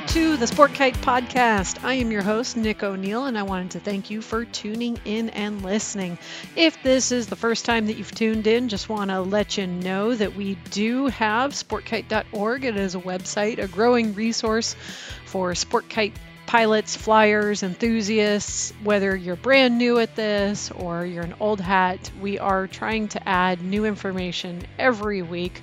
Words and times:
welcome 0.00 0.14
to 0.14 0.36
the 0.38 0.46
Sport 0.46 0.72
Kite 0.72 0.94
Podcast. 1.02 1.84
I 1.84 1.94
am 1.94 2.10
your 2.10 2.22
host, 2.22 2.56
Nick 2.56 2.82
O'Neill, 2.82 3.26
and 3.26 3.36
I 3.36 3.42
wanted 3.42 3.72
to 3.72 3.80
thank 3.80 4.08
you 4.08 4.22
for 4.22 4.46
tuning 4.46 4.98
in 5.04 5.28
and 5.30 5.62
listening. 5.62 6.16
If 6.56 6.82
this 6.82 7.12
is 7.12 7.26
the 7.26 7.36
first 7.36 7.66
time 7.66 7.86
that 7.86 7.98
you've 7.98 8.14
tuned 8.14 8.46
in, 8.46 8.70
just 8.70 8.88
want 8.88 9.10
to 9.10 9.20
let 9.20 9.58
you 9.58 9.66
know 9.66 10.14
that 10.14 10.34
we 10.34 10.54
do 10.70 11.08
have 11.08 11.52
sportkite.org. 11.52 12.64
It 12.64 12.76
is 12.78 12.94
a 12.94 13.00
website, 13.00 13.58
a 13.58 13.68
growing 13.68 14.14
resource 14.14 14.74
for 15.26 15.54
sport 15.54 15.90
kite 15.90 16.14
pilots, 16.46 16.96
flyers, 16.96 17.62
enthusiasts, 17.62 18.72
whether 18.82 19.14
you're 19.14 19.36
brand 19.36 19.76
new 19.76 19.98
at 19.98 20.16
this 20.16 20.70
or 20.70 21.04
you're 21.04 21.24
an 21.24 21.34
old 21.40 21.60
hat, 21.60 22.10
we 22.22 22.38
are 22.38 22.66
trying 22.66 23.08
to 23.08 23.28
add 23.28 23.62
new 23.62 23.84
information 23.84 24.62
every 24.78 25.20
week 25.20 25.60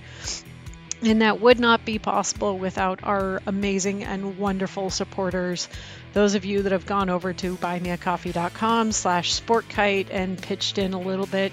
and 1.01 1.21
that 1.21 1.39
would 1.39 1.59
not 1.59 1.85
be 1.85 1.99
possible 1.99 2.57
without 2.57 3.03
our 3.03 3.41
amazing 3.45 4.03
and 4.03 4.37
wonderful 4.37 4.89
supporters. 4.89 5.69
Those 6.13 6.35
of 6.35 6.45
you 6.45 6.63
that 6.63 6.71
have 6.71 6.85
gone 6.85 7.09
over 7.09 7.33
to 7.33 7.55
buymeacoffee.com 7.57 8.91
slash 8.91 9.39
sportkite 9.39 10.07
and 10.09 10.41
pitched 10.41 10.77
in 10.77 10.93
a 10.93 10.99
little 10.99 11.27
bit. 11.27 11.51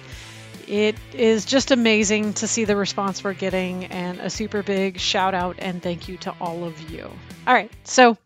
It 0.66 0.96
is 1.12 1.44
just 1.44 1.70
amazing 1.70 2.34
to 2.34 2.48
see 2.48 2.64
the 2.64 2.76
response 2.76 3.22
we're 3.22 3.34
getting 3.34 3.86
and 3.86 4.18
a 4.20 4.30
super 4.30 4.62
big 4.62 4.98
shout 4.98 5.34
out 5.34 5.56
and 5.58 5.82
thank 5.82 6.08
you 6.08 6.16
to 6.18 6.34
all 6.40 6.64
of 6.64 6.90
you. 6.90 7.10
All 7.46 7.52
right, 7.52 7.70
so 7.84 8.16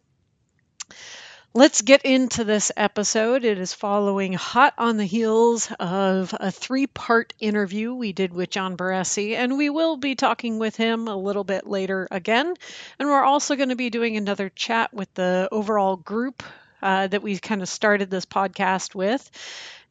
Let's 1.54 1.80
get 1.80 2.02
into 2.02 2.44
this 2.44 2.70
episode. 2.76 3.42
It 3.42 3.58
is 3.58 3.72
following 3.72 4.34
hot 4.34 4.74
on 4.76 4.98
the 4.98 5.06
heels 5.06 5.72
of 5.80 6.34
a 6.38 6.50
three 6.50 6.86
part 6.86 7.32
interview 7.40 7.94
we 7.94 8.12
did 8.12 8.34
with 8.34 8.50
John 8.50 8.76
Barresi, 8.76 9.34
and 9.34 9.56
we 9.56 9.70
will 9.70 9.96
be 9.96 10.14
talking 10.14 10.58
with 10.58 10.76
him 10.76 11.08
a 11.08 11.16
little 11.16 11.44
bit 11.44 11.66
later 11.66 12.06
again. 12.10 12.52
And 12.98 13.08
we're 13.08 13.24
also 13.24 13.56
going 13.56 13.70
to 13.70 13.76
be 13.76 13.88
doing 13.88 14.18
another 14.18 14.50
chat 14.50 14.92
with 14.92 15.12
the 15.14 15.48
overall 15.50 15.96
group 15.96 16.42
uh, 16.82 17.06
that 17.06 17.22
we 17.22 17.38
kind 17.38 17.62
of 17.62 17.68
started 17.68 18.10
this 18.10 18.26
podcast 18.26 18.94
with. 18.94 19.28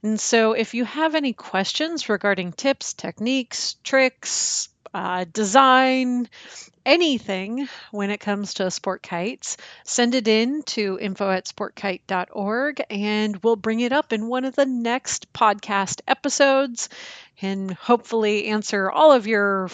And 0.04 0.20
so, 0.20 0.52
if 0.54 0.76
you 0.76 0.86
have 0.86 1.16
any 1.16 1.34
questions 1.34 2.08
regarding 2.08 2.54
tips, 2.54 2.94
techniques, 2.94 3.78
tricks, 3.84 4.70
uh, 4.94 5.26
design, 5.32 6.30
anything 6.86 7.68
when 7.92 8.10
it 8.10 8.20
comes 8.20 8.56
to 8.56 8.72
sport 8.72 9.04
kites, 9.04 9.58
send 9.84 10.16
it 10.16 10.28
in 10.28 10.64
to 10.64 10.98
info 11.00 11.30
at 11.30 11.46
sportkite.org 11.46 12.84
and 12.90 13.38
we'll 13.44 13.56
bring 13.56 13.80
it 13.82 13.92
up 13.92 14.14
in 14.14 14.28
one 14.28 14.46
of 14.46 14.56
the 14.56 14.66
next 14.66 15.32
podcast 15.34 16.02
episodes 16.08 16.90
and 17.42 17.72
hopefully 17.72 18.46
answer 18.46 18.90
all 18.90 19.12
of 19.12 19.28
your 19.28 19.70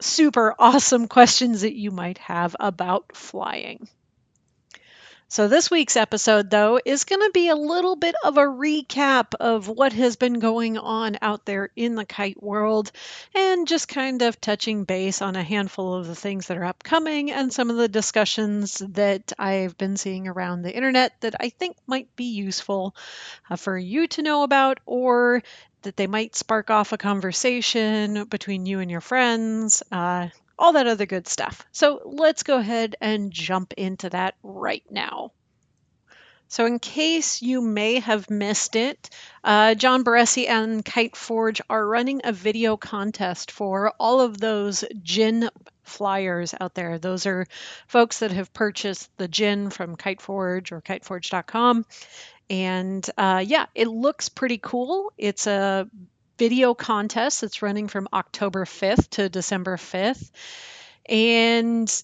super 0.00 0.54
awesome 0.58 1.08
questions 1.08 1.62
that 1.62 1.74
you 1.74 1.90
might 1.90 2.18
have 2.18 2.54
about 2.60 3.16
flying. 3.16 3.88
So, 5.32 5.48
this 5.48 5.70
week's 5.70 5.96
episode, 5.96 6.50
though, 6.50 6.78
is 6.84 7.04
going 7.04 7.22
to 7.22 7.30
be 7.32 7.48
a 7.48 7.56
little 7.56 7.96
bit 7.96 8.14
of 8.22 8.36
a 8.36 8.42
recap 8.42 9.32
of 9.40 9.66
what 9.66 9.94
has 9.94 10.16
been 10.16 10.40
going 10.40 10.76
on 10.76 11.16
out 11.22 11.46
there 11.46 11.70
in 11.74 11.94
the 11.94 12.04
kite 12.04 12.42
world 12.42 12.92
and 13.34 13.66
just 13.66 13.88
kind 13.88 14.20
of 14.20 14.38
touching 14.42 14.84
base 14.84 15.22
on 15.22 15.34
a 15.34 15.42
handful 15.42 15.94
of 15.94 16.06
the 16.06 16.14
things 16.14 16.48
that 16.48 16.58
are 16.58 16.66
upcoming 16.66 17.30
and 17.30 17.50
some 17.50 17.70
of 17.70 17.76
the 17.76 17.88
discussions 17.88 18.82
that 18.90 19.32
I've 19.38 19.78
been 19.78 19.96
seeing 19.96 20.28
around 20.28 20.60
the 20.60 20.76
internet 20.76 21.18
that 21.22 21.36
I 21.40 21.48
think 21.48 21.78
might 21.86 22.14
be 22.14 22.34
useful 22.34 22.94
uh, 23.48 23.56
for 23.56 23.78
you 23.78 24.08
to 24.08 24.22
know 24.22 24.42
about 24.42 24.80
or 24.84 25.42
that 25.80 25.96
they 25.96 26.08
might 26.08 26.36
spark 26.36 26.68
off 26.68 26.92
a 26.92 26.98
conversation 26.98 28.24
between 28.24 28.66
you 28.66 28.80
and 28.80 28.90
your 28.90 29.00
friends. 29.00 29.82
Uh, 29.90 30.28
all 30.58 30.74
that 30.74 30.86
other 30.86 31.06
good 31.06 31.26
stuff. 31.28 31.64
So 31.72 32.02
let's 32.04 32.42
go 32.42 32.58
ahead 32.58 32.96
and 33.00 33.32
jump 33.32 33.72
into 33.74 34.10
that 34.10 34.34
right 34.42 34.84
now. 34.90 35.32
So, 36.52 36.66
in 36.66 36.80
case 36.80 37.40
you 37.40 37.62
may 37.62 38.00
have 38.00 38.28
missed 38.28 38.76
it, 38.76 39.08
uh, 39.42 39.74
John 39.74 40.04
Barresi 40.04 40.46
and 40.46 40.84
Kite 40.84 41.16
Forge 41.16 41.62
are 41.70 41.88
running 41.88 42.20
a 42.24 42.32
video 42.32 42.76
contest 42.76 43.50
for 43.50 43.94
all 43.98 44.20
of 44.20 44.38
those 44.38 44.84
Djinn 45.02 45.48
flyers 45.82 46.54
out 46.60 46.74
there. 46.74 46.98
Those 46.98 47.24
are 47.24 47.46
folks 47.86 48.18
that 48.18 48.32
have 48.32 48.52
purchased 48.52 49.08
the 49.16 49.28
Djinn 49.28 49.70
from 49.70 49.96
Kite 49.96 50.20
Forge 50.20 50.72
or 50.72 50.82
kiteforge.com. 50.82 51.86
And 52.50 53.10
uh, 53.16 53.42
yeah, 53.46 53.64
it 53.74 53.88
looks 53.88 54.28
pretty 54.28 54.58
cool. 54.58 55.10
It's 55.16 55.46
a 55.46 55.88
video 56.38 56.74
contest 56.74 57.40
that's 57.40 57.62
running 57.62 57.88
from 57.88 58.08
October 58.12 58.64
5th 58.64 59.10
to 59.10 59.28
December 59.28 59.76
5th. 59.76 60.30
And 61.06 62.02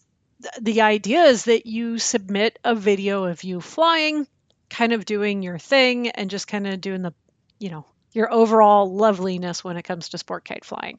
the 0.61 0.83
idea 0.83 1.25
is 1.25 1.45
that 1.45 1.67
you 1.67 1.99
submit 1.99 2.59
a 2.65 2.75
video 2.75 3.25
of 3.25 3.43
you 3.43 3.61
flying, 3.61 4.27
kind 4.71 4.93
of 4.93 5.05
doing 5.05 5.43
your 5.43 5.59
thing, 5.59 6.11
and 6.11 6.31
just 6.31 6.47
kind 6.49 6.67
of 6.67 6.81
doing 6.81 7.03
the, 7.03 7.13
you 7.59 7.71
know, 7.71 7.85
your 8.13 8.33
overall 8.33 8.93
loveliness 8.93 9.63
when 9.63 9.77
it 9.77 9.83
comes 9.83 10.09
to 10.09 10.19
sport 10.19 10.45
kite 10.45 10.65
flying. 10.65 10.99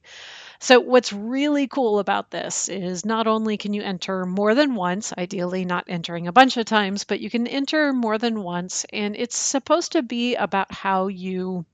So, 0.60 0.80
what's 0.80 1.14
really 1.14 1.68
cool 1.68 2.00
about 2.00 2.32
this 2.32 2.70
is 2.70 3.06
not 3.06 3.28
only 3.28 3.58
can 3.58 3.74
you 3.74 3.82
enter 3.82 4.26
more 4.26 4.54
than 4.56 4.76
once, 4.76 5.14
ideally 5.18 5.66
not 5.66 5.86
entering 5.88 6.28
a 6.28 6.34
bunch 6.34 6.58
of 6.58 6.66
times, 6.66 7.06
but 7.06 7.22
you 7.22 7.30
can 7.30 7.48
enter 7.48 7.94
more 7.94 8.18
than 8.18 8.44
once, 8.44 8.86
and 8.92 9.16
it's 9.16 9.38
supposed 9.38 9.94
to 9.94 10.04
be 10.04 10.36
about 10.36 10.72
how 10.72 11.08
you 11.08 11.66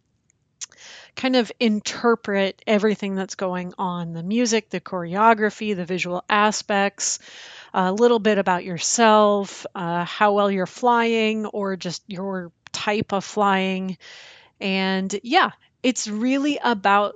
kind 1.15 1.35
of 1.35 1.51
interpret 1.59 2.61
everything 2.67 3.15
that's 3.15 3.35
going 3.35 3.73
on 3.77 4.13
the 4.13 4.23
music, 4.23 4.69
the 4.69 4.81
choreography, 4.81 5.75
the 5.75 5.85
visual 5.85 6.23
aspects, 6.29 7.19
a 7.73 7.91
little 7.91 8.19
bit 8.19 8.37
about 8.37 8.63
yourself, 8.63 9.65
uh, 9.75 10.05
how 10.05 10.33
well 10.33 10.49
you're 10.49 10.65
flying, 10.65 11.45
or 11.45 11.75
just 11.75 12.03
your 12.07 12.51
type 12.71 13.13
of 13.13 13.23
flying. 13.23 13.97
And 14.61 15.13
yeah, 15.23 15.51
it's 15.83 16.07
really 16.07 16.59
about 16.63 17.15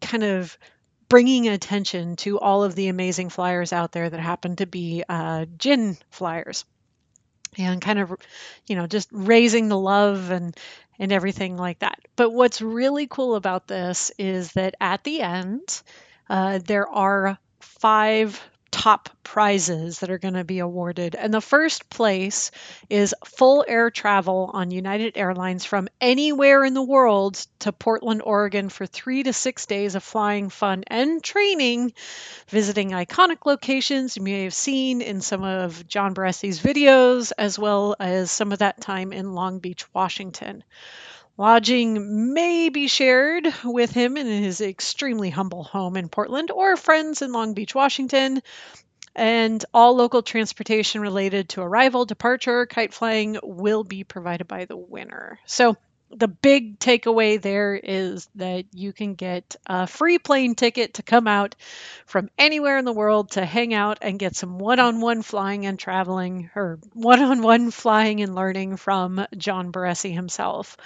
kind 0.00 0.24
of 0.24 0.56
bringing 1.08 1.48
attention 1.48 2.16
to 2.16 2.38
all 2.38 2.62
of 2.64 2.74
the 2.74 2.88
amazing 2.88 3.28
flyers 3.28 3.72
out 3.72 3.92
there 3.92 4.08
that 4.08 4.20
happen 4.20 4.56
to 4.56 4.66
be 4.66 5.04
uh, 5.08 5.44
Djinn 5.58 5.98
flyers 6.10 6.64
and 7.58 7.80
kind 7.80 7.98
of 7.98 8.14
you 8.66 8.76
know 8.76 8.86
just 8.86 9.08
raising 9.12 9.68
the 9.68 9.78
love 9.78 10.30
and 10.30 10.56
and 11.00 11.10
everything 11.10 11.56
like 11.56 11.80
that. 11.80 11.98
But 12.14 12.30
what's 12.30 12.62
really 12.62 13.08
cool 13.08 13.34
about 13.34 13.66
this 13.66 14.12
is 14.18 14.52
that 14.52 14.76
at 14.80 15.02
the 15.02 15.22
end, 15.22 15.82
uh, 16.28 16.60
there 16.64 16.88
are 16.88 17.38
five 17.60 18.40
top 18.70 19.08
prizes 19.22 20.00
that 20.00 20.10
are 20.10 20.18
going 20.18 20.34
to 20.34 20.44
be 20.44 20.58
awarded. 20.58 21.14
And 21.14 21.32
the 21.32 21.40
first 21.40 21.88
place 21.90 22.50
is 22.88 23.14
full 23.24 23.64
air 23.66 23.90
travel 23.90 24.50
on 24.52 24.70
United 24.70 25.16
Airlines 25.16 25.64
from 25.64 25.88
anywhere 26.00 26.64
in 26.64 26.74
the 26.74 26.82
world 26.82 27.46
to 27.60 27.72
Portland, 27.72 28.22
Oregon 28.24 28.68
for 28.68 28.86
three 28.86 29.22
to 29.22 29.32
six 29.32 29.66
days 29.66 29.94
of 29.94 30.02
flying 30.02 30.48
fun 30.48 30.84
and 30.86 31.22
training, 31.22 31.92
visiting 32.48 32.90
iconic 32.90 33.46
locations 33.46 34.16
you 34.16 34.22
may 34.22 34.44
have 34.44 34.54
seen 34.54 35.00
in 35.00 35.20
some 35.20 35.44
of 35.44 35.86
John 35.86 36.14
Barresi's 36.14 36.60
videos, 36.60 37.32
as 37.38 37.58
well 37.58 37.94
as 38.00 38.30
some 38.30 38.52
of 38.52 38.60
that 38.60 38.80
time 38.80 39.12
in 39.12 39.34
Long 39.34 39.58
Beach, 39.58 39.84
Washington. 39.94 40.64
Lodging 41.40 42.34
may 42.34 42.68
be 42.68 42.86
shared 42.86 43.48
with 43.64 43.92
him 43.92 44.18
in 44.18 44.26
his 44.26 44.60
extremely 44.60 45.30
humble 45.30 45.64
home 45.64 45.96
in 45.96 46.10
Portland 46.10 46.50
or 46.50 46.76
friends 46.76 47.22
in 47.22 47.32
Long 47.32 47.54
Beach, 47.54 47.74
Washington. 47.74 48.42
And 49.16 49.64
all 49.72 49.96
local 49.96 50.20
transportation 50.20 51.00
related 51.00 51.48
to 51.48 51.62
arrival, 51.62 52.04
departure, 52.04 52.66
kite 52.66 52.92
flying 52.92 53.38
will 53.42 53.84
be 53.84 54.04
provided 54.04 54.48
by 54.48 54.66
the 54.66 54.76
winner. 54.76 55.38
So 55.46 55.78
the 56.10 56.28
big 56.28 56.78
takeaway 56.78 57.40
there 57.40 57.74
is 57.74 58.28
that 58.34 58.64
you 58.74 58.92
can 58.92 59.14
get 59.14 59.56
a 59.66 59.86
free 59.86 60.18
plane 60.18 60.54
ticket 60.54 60.94
to 60.94 61.02
come 61.02 61.28
out 61.28 61.54
from 62.04 62.28
anywhere 62.36 62.78
in 62.78 62.84
the 62.84 62.92
world 62.92 63.30
to 63.32 63.44
hang 63.44 63.72
out 63.74 63.98
and 64.02 64.18
get 64.18 64.34
some 64.34 64.58
one 64.58 64.80
on 64.80 65.00
one 65.00 65.22
flying 65.22 65.66
and 65.66 65.78
traveling, 65.78 66.50
or 66.56 66.78
one 66.94 67.20
on 67.22 67.42
one 67.42 67.70
flying 67.70 68.22
and 68.22 68.34
learning 68.34 68.76
from 68.76 69.24
John 69.36 69.70
Barresi 69.72 70.12
himself. 70.12 70.76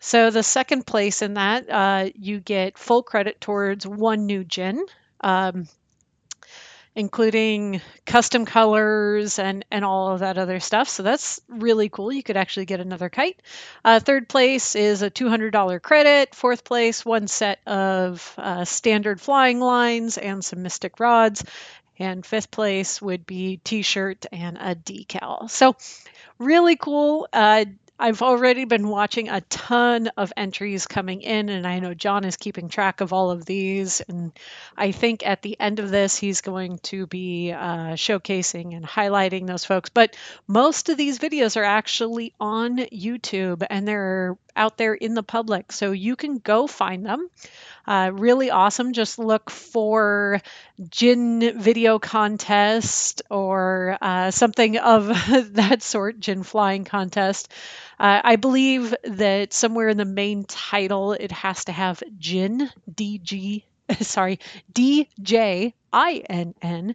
So, 0.00 0.30
the 0.30 0.42
second 0.42 0.86
place 0.86 1.20
in 1.20 1.34
that, 1.34 1.68
uh, 1.68 2.10
you 2.14 2.40
get 2.40 2.78
full 2.78 3.02
credit 3.02 3.40
towards 3.40 3.86
one 3.86 4.26
new 4.26 4.44
Djinn. 4.44 4.84
Um, 5.20 5.68
including 6.96 7.80
custom 8.06 8.44
colors 8.44 9.38
and, 9.38 9.64
and 9.70 9.84
all 9.84 10.12
of 10.12 10.20
that 10.20 10.38
other 10.38 10.60
stuff. 10.60 10.88
So 10.88 11.02
that's 11.02 11.40
really 11.48 11.88
cool. 11.88 12.12
You 12.12 12.22
could 12.22 12.36
actually 12.36 12.66
get 12.66 12.80
another 12.80 13.08
kite. 13.08 13.40
Uh, 13.84 13.98
third 14.00 14.28
place 14.28 14.76
is 14.76 15.02
a 15.02 15.10
$200 15.10 15.82
credit. 15.82 16.34
Fourth 16.34 16.64
place, 16.64 17.04
one 17.04 17.26
set 17.26 17.58
of 17.66 18.34
uh, 18.38 18.64
standard 18.64 19.20
flying 19.20 19.60
lines 19.60 20.18
and 20.18 20.44
some 20.44 20.62
Mystic 20.62 21.00
rods. 21.00 21.44
And 21.98 22.24
fifth 22.26 22.50
place 22.50 23.00
would 23.00 23.24
be 23.26 23.58
t 23.58 23.82
shirt 23.82 24.26
and 24.32 24.58
a 24.58 24.74
decal. 24.74 25.48
So 25.48 25.76
really 26.38 26.76
cool. 26.76 27.28
Uh, 27.32 27.66
I've 27.98 28.22
already 28.22 28.64
been 28.64 28.88
watching 28.88 29.28
a 29.28 29.40
ton 29.42 30.08
of 30.16 30.32
entries 30.36 30.86
coming 30.86 31.22
in, 31.22 31.48
and 31.48 31.64
I 31.64 31.78
know 31.78 31.94
John 31.94 32.24
is 32.24 32.36
keeping 32.36 32.68
track 32.68 33.00
of 33.00 33.12
all 33.12 33.30
of 33.30 33.46
these. 33.46 34.00
And 34.00 34.32
I 34.76 34.90
think 34.90 35.24
at 35.24 35.42
the 35.42 35.58
end 35.60 35.78
of 35.78 35.90
this, 35.90 36.16
he's 36.16 36.40
going 36.40 36.78
to 36.84 37.06
be 37.06 37.52
uh, 37.52 37.94
showcasing 37.94 38.76
and 38.76 38.84
highlighting 38.84 39.46
those 39.46 39.64
folks. 39.64 39.90
But 39.90 40.16
most 40.48 40.88
of 40.88 40.96
these 40.96 41.20
videos 41.20 41.56
are 41.56 41.64
actually 41.64 42.32
on 42.40 42.78
YouTube 42.78 43.64
and 43.70 43.86
they're 43.86 44.36
out 44.56 44.76
there 44.76 44.94
in 44.94 45.14
the 45.14 45.22
public, 45.22 45.70
so 45.72 45.92
you 45.92 46.16
can 46.16 46.38
go 46.38 46.66
find 46.66 47.06
them. 47.06 47.28
Uh, 47.86 48.10
really 48.12 48.50
awesome. 48.50 48.92
Just 48.92 49.18
look 49.18 49.50
for 49.50 50.40
Djinn 50.90 51.60
video 51.60 51.98
contest 51.98 53.22
or 53.30 53.98
uh, 54.00 54.30
something 54.30 54.78
of 54.78 55.06
that 55.54 55.82
sort, 55.82 56.20
Djinn 56.20 56.42
flying 56.42 56.84
contest. 56.84 57.52
Uh, 57.98 58.20
I 58.24 58.36
believe 58.36 58.94
that 59.04 59.52
somewhere 59.52 59.88
in 59.88 59.96
the 59.96 60.04
main 60.04 60.44
title 60.44 61.12
it 61.12 61.32
has 61.32 61.66
to 61.66 61.72
have 61.72 62.02
Djinn, 62.18 62.70
DG, 62.90 63.64
sorry, 64.00 64.40
DJ 64.72 65.74
INN 65.92 66.94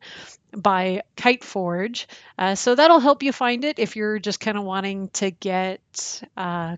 by 0.51 1.03
Kite 1.15 1.43
Forge. 1.43 2.07
Uh, 2.37 2.55
so 2.55 2.75
that'll 2.75 2.99
help 2.99 3.23
you 3.23 3.31
find 3.31 3.63
it 3.63 3.79
if 3.79 3.95
you're 3.95 4.19
just 4.19 4.39
kind 4.39 4.57
of 4.57 4.63
wanting 4.63 5.09
to 5.09 5.31
get 5.31 6.21
uh, 6.35 6.75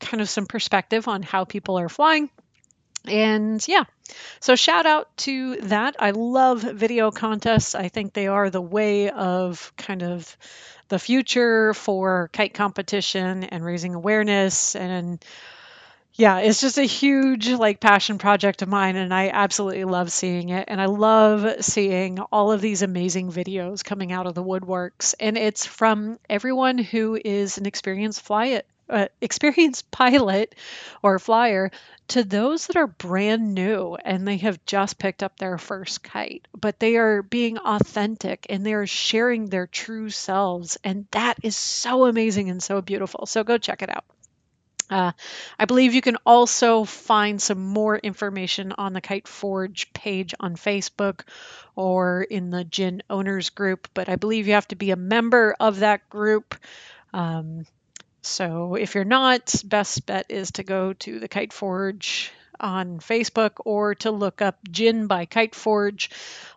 kind 0.00 0.20
of 0.20 0.28
some 0.28 0.46
perspective 0.46 1.08
on 1.08 1.22
how 1.22 1.44
people 1.44 1.78
are 1.78 1.88
flying. 1.88 2.28
And 3.06 3.66
yeah, 3.68 3.84
so 4.40 4.56
shout 4.56 4.86
out 4.86 5.14
to 5.18 5.56
that. 5.62 5.96
I 5.98 6.12
love 6.12 6.62
video 6.62 7.10
contests. 7.10 7.74
I 7.74 7.88
think 7.88 8.12
they 8.12 8.28
are 8.28 8.50
the 8.50 8.62
way 8.62 9.10
of 9.10 9.72
kind 9.76 10.02
of 10.02 10.36
the 10.88 10.98
future 10.98 11.74
for 11.74 12.28
kite 12.32 12.54
competition 12.54 13.44
and 13.44 13.64
raising 13.64 13.94
awareness 13.94 14.76
and 14.76 15.24
yeah, 16.16 16.38
it's 16.38 16.60
just 16.60 16.78
a 16.78 16.84
huge 16.84 17.48
like 17.48 17.80
passion 17.80 18.18
project 18.18 18.62
of 18.62 18.68
mine 18.68 18.94
and 18.94 19.12
I 19.12 19.30
absolutely 19.30 19.84
love 19.84 20.12
seeing 20.12 20.50
it 20.50 20.66
and 20.68 20.80
I 20.80 20.86
love 20.86 21.64
seeing 21.64 22.20
all 22.20 22.52
of 22.52 22.60
these 22.60 22.82
amazing 22.82 23.32
videos 23.32 23.82
coming 23.82 24.12
out 24.12 24.26
of 24.26 24.34
the 24.34 24.44
woodworks 24.44 25.14
and 25.18 25.36
it's 25.36 25.66
from 25.66 26.20
everyone 26.30 26.78
who 26.78 27.18
is 27.22 27.58
an 27.58 27.66
experienced 27.66 28.20
fly 28.20 28.46
it 28.46 28.66
uh, 28.88 29.06
experienced 29.20 29.90
pilot 29.90 30.54
or 31.02 31.18
flyer 31.18 31.70
to 32.08 32.22
those 32.22 32.66
that 32.66 32.76
are 32.76 32.86
brand 32.86 33.54
new 33.54 33.96
and 34.04 34.28
they 34.28 34.36
have 34.36 34.64
just 34.66 34.98
picked 34.98 35.22
up 35.22 35.38
their 35.38 35.58
first 35.58 36.02
kite, 36.02 36.46
but 36.58 36.78
they 36.78 36.96
are 36.96 37.22
being 37.22 37.58
authentic 37.58 38.46
and 38.50 38.64
they 38.64 38.74
are 38.74 38.86
sharing 38.86 39.46
their 39.46 39.66
true 39.66 40.10
selves. 40.10 40.76
And 40.84 41.06
that 41.12 41.38
is 41.42 41.56
so 41.56 42.04
amazing 42.04 42.50
and 42.50 42.62
so 42.62 42.82
beautiful. 42.82 43.26
So 43.26 43.42
go 43.42 43.58
check 43.58 43.82
it 43.82 43.90
out. 43.90 44.04
Uh, 44.90 45.12
I 45.58 45.64
believe 45.64 45.94
you 45.94 46.02
can 46.02 46.18
also 46.26 46.84
find 46.84 47.40
some 47.40 47.64
more 47.64 47.96
information 47.96 48.72
on 48.76 48.92
the 48.92 49.00
Kite 49.00 49.26
Forge 49.26 49.92
page 49.94 50.34
on 50.38 50.56
Facebook 50.56 51.22
or 51.74 52.22
in 52.22 52.50
the 52.50 52.64
Djinn 52.64 53.02
Owners 53.08 53.50
group, 53.50 53.88
but 53.94 54.10
I 54.10 54.16
believe 54.16 54.46
you 54.46 54.52
have 54.54 54.68
to 54.68 54.76
be 54.76 54.90
a 54.90 54.96
member 54.96 55.56
of 55.58 55.80
that 55.80 56.08
group. 56.10 56.54
Um, 57.14 57.66
so 58.24 58.74
if 58.74 58.94
you're 58.94 59.04
not, 59.04 59.54
best 59.64 60.06
bet 60.06 60.26
is 60.30 60.52
to 60.52 60.62
go 60.62 60.92
to 60.94 61.20
the 61.20 61.28
Kite 61.28 61.52
Forge 61.52 62.32
on 62.58 62.98
Facebook 62.98 63.52
or 63.64 63.94
to 63.96 64.10
look 64.10 64.40
up 64.40 64.58
Djinn 64.68 65.06
by 65.06 65.26
Kite 65.26 65.54
Forge 65.54 66.10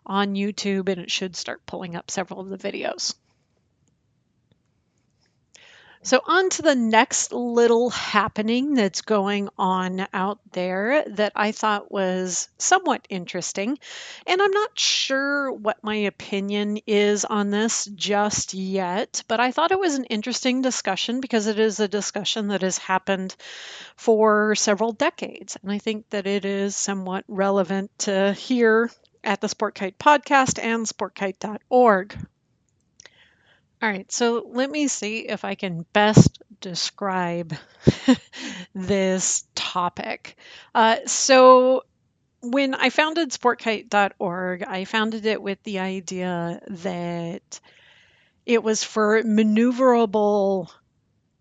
on 0.06 0.36
YouTube 0.36 0.90
and 0.90 1.02
it 1.02 1.12
should 1.12 1.36
start 1.36 1.66
pulling 1.66 1.96
up 1.96 2.10
several 2.10 2.40
of 2.40 2.50
the 2.50 2.58
videos. 2.58 3.16
So, 6.08 6.22
on 6.26 6.50
to 6.52 6.62
the 6.62 6.74
next 6.74 7.34
little 7.34 7.90
happening 7.90 8.76
that's 8.76 9.02
going 9.02 9.50
on 9.58 10.08
out 10.14 10.40
there 10.54 11.04
that 11.06 11.34
I 11.36 11.52
thought 11.52 11.92
was 11.92 12.48
somewhat 12.58 13.06
interesting. 13.10 13.78
And 14.26 14.42
I'm 14.42 14.52
not 14.52 14.80
sure 14.80 15.52
what 15.52 15.84
my 15.84 15.96
opinion 15.96 16.78
is 16.88 17.26
on 17.26 17.52
this 17.52 17.90
just 17.94 18.54
yet, 18.54 19.22
but 19.28 19.42
I 19.42 19.52
thought 19.52 19.74
it 19.74 19.82
was 19.82 19.96
an 19.96 20.06
interesting 20.06 20.62
discussion 20.62 21.20
because 21.20 21.46
it 21.46 21.60
is 21.60 21.82
a 21.82 21.90
discussion 21.90 22.48
that 22.48 22.62
has 22.62 22.78
happened 22.78 23.36
for 23.98 24.56
several 24.56 24.94
decades. 24.94 25.58
And 25.62 25.70
I 25.74 25.78
think 25.78 26.10
that 26.12 26.26
it 26.26 26.46
is 26.46 26.78
somewhat 26.78 27.26
relevant 27.28 27.92
to 28.08 28.32
hear 28.32 28.90
at 29.26 29.42
the 29.42 29.50
Sport 29.50 29.76
Kite 29.76 30.00
podcast 30.00 30.58
and 30.58 30.86
sportkite.org. 30.86 32.18
All 33.80 33.90
right, 33.90 34.12
so 34.12 34.44
let 34.52 34.72
me 34.72 34.88
see 34.88 35.20
if 35.20 35.46
I 35.46 35.54
can 35.54 35.86
best 35.94 36.42
describe 36.62 37.54
this 38.74 39.46
topic. 39.54 40.36
Uh, 40.74 40.98
so, 41.06 41.84
when 42.42 42.74
I 42.74 42.90
founded 42.90 43.30
sportkite.org, 43.30 44.64
I 44.64 44.86
founded 44.86 45.28
it 45.28 45.42
with 45.42 45.62
the 45.64 45.80
idea 45.80 46.60
that 46.68 47.60
it 48.48 48.64
was 48.64 48.84
for 48.84 49.22
maneuverable 49.24 50.72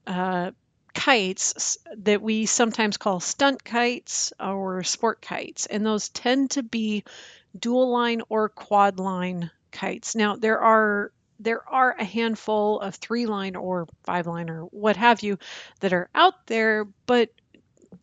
uh, 0.07 0.51
kites 0.93 1.79
that 1.97 2.21
we 2.21 2.47
sometimes 2.47 2.99
call 2.99 3.21
stunt 3.21 3.65
kites 3.65 4.35
or 4.39 4.83
sport 4.83 5.23
kites, 5.23 5.67
and 5.67 5.87
those 5.87 6.11
tend 6.11 6.51
to 6.53 6.63
be 6.63 7.05
dual 7.59 7.91
line 7.91 8.23
or 8.29 8.51
quad 8.51 8.99
line 8.99 9.51
kites. 9.71 10.15
Now, 10.15 10.37
there 10.37 10.61
are 10.61 11.13
there 11.39 11.67
are 11.69 11.95
a 11.99 12.05
handful 12.05 12.81
of 12.81 12.95
three 12.95 13.27
line 13.27 13.57
or 13.57 13.87
five 14.05 14.27
line 14.27 14.51
or 14.51 14.63
what 14.65 14.97
have 14.97 15.23
you 15.23 15.39
that 15.81 15.93
are 15.93 16.09
out 16.15 16.47
there, 16.47 16.87
but 17.07 17.31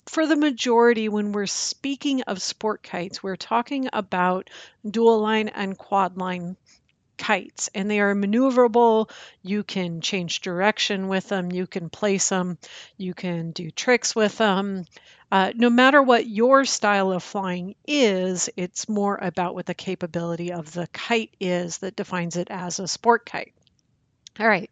for 0.07 0.27
the 0.27 0.35
majority, 0.35 1.09
when 1.09 1.31
we're 1.31 1.47
speaking 1.47 2.23
of 2.23 2.41
sport 2.41 2.83
kites, 2.83 3.23
we're 3.23 3.35
talking 3.35 3.89
about 3.93 4.49
dual 4.89 5.19
line 5.19 5.49
and 5.49 5.77
quad 5.77 6.17
line 6.17 6.57
kites, 7.17 7.69
and 7.73 7.89
they 7.89 7.99
are 7.99 8.15
maneuverable. 8.15 9.09
You 9.41 9.63
can 9.63 10.01
change 10.01 10.41
direction 10.41 11.07
with 11.07 11.29
them, 11.29 11.51
you 11.51 11.67
can 11.67 11.89
place 11.89 12.29
them, 12.29 12.57
you 12.97 13.13
can 13.13 13.51
do 13.51 13.71
tricks 13.71 14.15
with 14.15 14.37
them. 14.37 14.85
Uh, 15.33 15.51
no 15.55 15.67
matter 15.67 15.99
what 15.99 16.27
your 16.27 16.63
style 16.63 17.11
of 17.11 17.23
flying 17.23 17.73
is, 17.87 18.51
it's 18.55 18.87
more 18.87 19.17
about 19.19 19.55
what 19.55 19.65
the 19.65 19.73
capability 19.73 20.51
of 20.51 20.71
the 20.73 20.85
kite 20.93 21.35
is 21.39 21.79
that 21.79 21.95
defines 21.95 22.35
it 22.35 22.49
as 22.51 22.77
a 22.77 22.87
sport 22.87 23.25
kite. 23.25 23.55
All 24.39 24.47
right, 24.47 24.69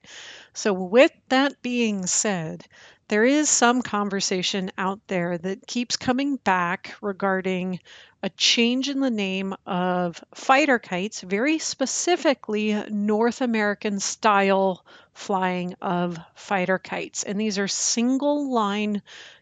so 0.54 0.72
with 0.72 1.12
that 1.30 1.60
being 1.64 2.06
said, 2.06 2.64
there 3.08 3.24
is 3.24 3.50
some 3.50 3.82
conversation 3.82 4.70
out 4.78 5.00
there 5.08 5.36
that 5.36 5.66
keeps 5.66 5.98
coming 5.98 6.36
back 6.36 6.94
regarding 7.02 7.80
a 8.22 8.30
change 8.30 8.88
in 8.88 9.00
the 9.00 9.10
name 9.10 9.56
of 9.66 10.24
fighter 10.36 10.78
kites, 10.78 11.22
very 11.22 11.58
specifically 11.58 12.80
North 12.88 13.42
American 13.42 14.00
style 14.00 14.86
flying 15.16 15.74
of 15.82 16.20
fighter 16.36 16.78
kites. 16.78 17.24
And 17.24 17.42
these 17.42 17.58
are 17.58 17.68
single 17.68 18.54
line 18.54 19.02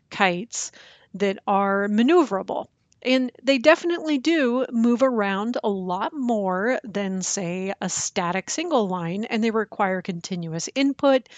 kites 0.09 0.71
that 1.15 1.39
are 1.47 1.87
maneuverable. 1.87 2.67
And 3.01 3.31
they 3.41 3.59
definitely 3.59 4.17
do 4.17 4.65
move 4.71 5.01
around 5.01 5.57
a 5.63 5.69
lot 5.69 6.11
more 6.11 6.79
than, 6.83 7.21
say, 7.21 7.73
a 7.79 7.87
static 7.87 8.49
single 8.49 8.89
line, 8.89 9.23
and 9.23 9.41
they 9.41 9.51
require 9.51 10.01
continuous 10.01 10.67
input. 10.75 11.29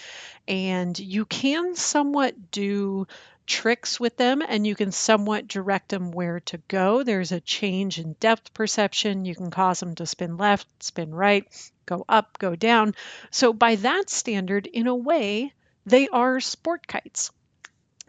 And 0.48 0.98
you 0.98 1.24
can 1.24 1.76
somewhat 1.76 2.50
do 2.50 3.06
tricks 3.46 3.98
with 3.98 4.16
them 4.16 4.40
and 4.40 4.66
you 4.66 4.74
can 4.74 4.92
somewhat 4.92 5.48
direct 5.48 5.88
them 5.88 6.12
where 6.12 6.40
to 6.40 6.58
go. 6.68 7.02
There's 7.02 7.32
a 7.32 7.40
change 7.40 7.98
in 7.98 8.14
depth 8.14 8.54
perception. 8.54 9.24
You 9.24 9.34
can 9.34 9.50
cause 9.50 9.80
them 9.80 9.94
to 9.96 10.06
spin 10.06 10.36
left, 10.36 10.66
spin 10.82 11.14
right, 11.14 11.44
go 11.86 12.04
up, 12.08 12.38
go 12.38 12.54
down. 12.56 12.94
So, 13.30 13.52
by 13.52 13.76
that 13.76 14.10
standard, 14.10 14.66
in 14.66 14.86
a 14.86 14.94
way, 14.94 15.52
they 15.84 16.08
are 16.08 16.40
sport 16.40 16.86
kites. 16.86 17.30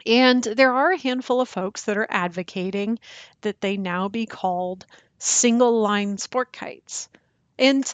And 0.06 0.44
there 0.44 0.74
are 0.74 0.92
a 0.92 0.98
handful 0.98 1.42
of 1.42 1.50
folks 1.50 1.84
that 1.84 1.98
are 1.98 2.08
advocating 2.10 3.00
that 3.42 3.62
they 3.62 3.78
now 3.78 4.10
be 4.10 4.26
called 4.26 4.86
single 5.18 5.82
line 5.82 6.18
sport 6.18 6.52
kites. 6.52 7.10
And 7.58 7.92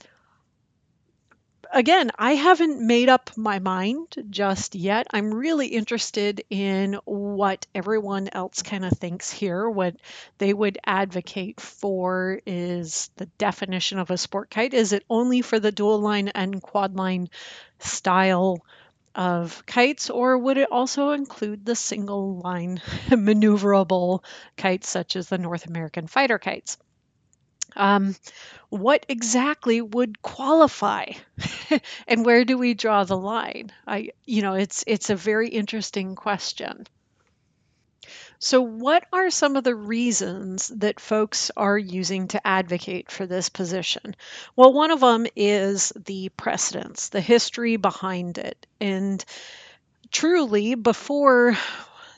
again, 1.71 2.11
I 2.17 2.33
haven't 2.33 2.85
made 2.85 3.09
up 3.09 3.31
my 3.35 3.59
mind 3.59 4.15
just 4.29 4.75
yet. 4.75 5.07
I'm 5.11 5.33
really 5.33 5.67
interested 5.67 6.43
in 6.49 6.99
what 7.05 7.67
everyone 7.75 8.29
else 8.31 8.61
kind 8.63 8.85
of 8.85 8.93
thinks 8.93 9.31
here. 9.31 9.69
What 9.69 9.95
they 10.37 10.53
would 10.53 10.79
advocate 10.85 11.61
for 11.61 12.39
is 12.45 13.09
the 13.17 13.27
definition 13.37 13.99
of 13.99 14.09
a 14.09 14.17
sport 14.17 14.49
kite. 14.49 14.73
Is 14.73 14.93
it 14.93 15.05
only 15.09 15.41
for 15.41 15.59
the 15.59 15.71
dual 15.71 15.99
line 15.99 16.29
and 16.29 16.61
quad 16.61 16.95
line 16.95 17.29
style 17.79 18.65
of 19.15 19.65
kites, 19.65 20.09
or 20.09 20.37
would 20.37 20.57
it 20.57 20.71
also 20.71 21.11
include 21.11 21.65
the 21.65 21.75
single 21.75 22.39
line 22.39 22.81
maneuverable 23.09 24.23
kites, 24.57 24.89
such 24.89 25.15
as 25.15 25.29
the 25.29 25.37
North 25.37 25.65
American 25.65 26.07
fighter 26.07 26.39
kites? 26.39 26.77
Um, 27.75 28.15
what 28.69 29.05
exactly 29.09 29.81
would 29.81 30.21
qualify? 30.21 31.13
And 32.07 32.25
where 32.25 32.45
do 32.45 32.57
we 32.57 32.73
draw 32.73 33.03
the 33.03 33.17
line? 33.17 33.71
I 33.85 34.09
you 34.25 34.41
know 34.41 34.55
it's 34.55 34.83
it's 34.87 35.09
a 35.11 35.15
very 35.15 35.49
interesting 35.49 36.15
question 36.15 36.87
so 38.39 38.61
what 38.61 39.05
are 39.11 39.29
some 39.29 39.55
of 39.55 39.63
the 39.63 39.75
reasons 39.75 40.67
that 40.69 40.99
folks 40.99 41.51
are 41.55 41.77
using 41.77 42.27
to 42.27 42.47
advocate 42.47 43.11
for 43.11 43.25
this 43.25 43.49
position 43.49 44.15
well 44.55 44.73
one 44.73 44.91
of 44.91 44.99
them 44.99 45.25
is 45.35 45.91
the 46.05 46.29
precedence 46.29 47.09
the 47.09 47.21
history 47.21 47.77
behind 47.77 48.37
it 48.37 48.67
and 48.79 49.23
truly 50.11 50.75
before 50.75 51.55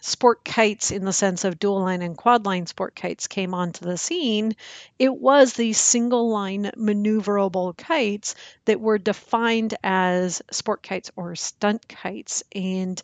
sport 0.01 0.43
kites 0.43 0.89
in 0.89 1.05
the 1.05 1.13
sense 1.13 1.43
of 1.45 1.60
dual 1.60 1.79
line 1.79 2.01
and 2.01 2.17
quad 2.17 2.43
line 2.45 2.65
sport 2.65 2.95
kites 2.95 3.27
came 3.27 3.53
onto 3.53 3.86
the 3.86 3.98
scene, 3.98 4.53
it 4.98 5.13
was 5.13 5.53
these 5.53 5.79
single 5.79 6.29
line 6.29 6.71
maneuverable 6.75 7.77
kites 7.77 8.33
that 8.65 8.81
were 8.81 8.98
defined 8.98 9.75
as 9.83 10.41
sport 10.51 10.81
kites 10.81 11.12
or 11.15 11.36
stunt 11.36 11.88
kites. 11.88 12.43
And 12.53 13.00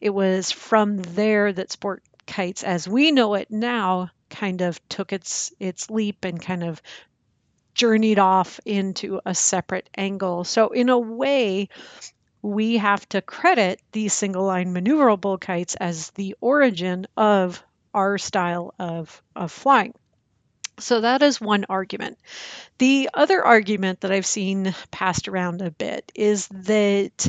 it 0.00 0.10
was 0.10 0.52
from 0.52 0.98
there 0.98 1.52
that 1.52 1.72
sport 1.72 2.02
kites, 2.32 2.64
as 2.64 2.88
we 2.88 3.12
know 3.12 3.34
it 3.34 3.50
now, 3.50 4.10
kind 4.30 4.62
of 4.62 4.80
took 4.88 5.12
its 5.12 5.52
its 5.60 5.90
leap 5.90 6.24
and 6.24 6.40
kind 6.40 6.64
of 6.64 6.80
journeyed 7.74 8.18
off 8.18 8.58
into 8.64 9.20
a 9.24 9.34
separate 9.34 9.88
angle. 9.96 10.44
So 10.44 10.68
in 10.68 10.88
a 10.88 10.98
way, 10.98 11.68
we 12.42 12.78
have 12.78 13.08
to 13.10 13.22
credit 13.22 13.80
these 13.92 14.12
single 14.12 14.44
line 14.44 14.74
maneuverable 14.74 15.40
kites 15.40 15.74
as 15.76 16.10
the 16.10 16.34
origin 16.40 17.06
of 17.16 17.62
our 17.94 18.18
style 18.18 18.74
of, 18.78 19.22
of 19.36 19.52
flying. 19.52 19.94
So 20.78 21.02
that 21.02 21.22
is 21.22 21.40
one 21.40 21.66
argument. 21.68 22.18
The 22.78 23.10
other 23.14 23.44
argument 23.44 24.00
that 24.00 24.10
I've 24.10 24.26
seen 24.26 24.74
passed 24.90 25.28
around 25.28 25.62
a 25.62 25.70
bit 25.70 26.10
is 26.14 26.48
that 26.48 27.28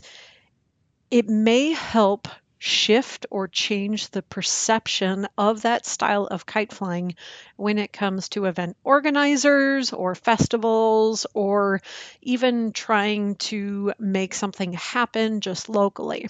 it 1.11 1.27
may 1.29 1.73
help 1.73 2.27
shift 2.63 3.25
or 3.29 3.49
change 3.49 4.07
the 4.11 4.21
perception 4.21 5.27
of 5.37 5.63
that 5.63 5.85
style 5.85 6.25
of 6.27 6.45
kite 6.45 6.71
flying 6.71 7.13
when 7.57 7.77
it 7.77 7.91
comes 7.91 8.29
to 8.29 8.45
event 8.45 8.77
organizers 8.85 9.91
or 9.91 10.15
festivals 10.15 11.25
or 11.33 11.81
even 12.21 12.71
trying 12.71 13.35
to 13.35 13.91
make 13.99 14.33
something 14.33 14.71
happen 14.71 15.41
just 15.41 15.67
locally. 15.67 16.29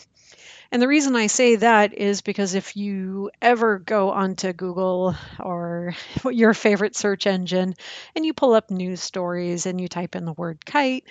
And 0.71 0.81
the 0.81 0.87
reason 0.87 1.15
I 1.15 1.27
say 1.27 1.57
that 1.57 1.93
is 1.93 2.21
because 2.21 2.55
if 2.55 2.75
you 2.75 3.29
ever 3.39 3.77
go 3.77 4.09
onto 4.09 4.53
Google 4.53 5.15
or 5.39 5.93
your 6.31 6.55
favorite 6.55 6.95
search 6.95 7.27
engine 7.27 7.75
and 8.15 8.25
you 8.25 8.33
pull 8.33 8.55
up 8.55 8.71
news 8.71 9.03
stories 9.03 9.67
and 9.67 9.79
you 9.79 9.87
type 9.87 10.15
in 10.15 10.25
the 10.25 10.33
word 10.33 10.65
kite, 10.65 11.03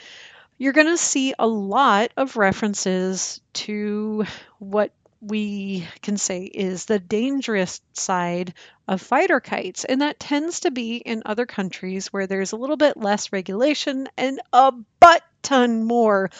you're 0.58 0.72
going 0.72 0.88
to 0.88 0.96
see 0.96 1.32
a 1.38 1.46
lot 1.46 2.10
of 2.16 2.36
references 2.36 3.40
to 3.52 4.24
what 4.58 4.90
we 5.22 5.86
can 6.02 6.16
say 6.16 6.42
is 6.42 6.84
the 6.84 6.98
dangerous 6.98 7.80
side 7.92 8.54
of 8.88 9.00
fighter 9.00 9.40
kites. 9.40 9.84
And 9.84 10.02
that 10.02 10.18
tends 10.18 10.60
to 10.60 10.70
be 10.70 10.96
in 10.96 11.22
other 11.24 11.46
countries 11.46 12.08
where 12.08 12.26
there's 12.26 12.52
a 12.52 12.56
little 12.56 12.76
bit 12.76 12.96
less 12.96 13.32
regulation 13.32 14.08
and 14.16 14.40
a 14.52 14.72
butt 15.00 15.22
ton 15.42 15.84
more 15.84 16.30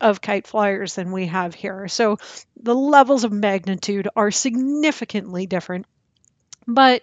of 0.00 0.20
kite 0.20 0.48
flyers 0.48 0.96
than 0.96 1.12
we 1.12 1.26
have 1.26 1.54
here. 1.54 1.86
So 1.86 2.18
the 2.60 2.74
levels 2.74 3.22
of 3.22 3.32
magnitude 3.32 4.08
are 4.16 4.32
significantly 4.32 5.46
different. 5.46 5.86
But 6.66 7.02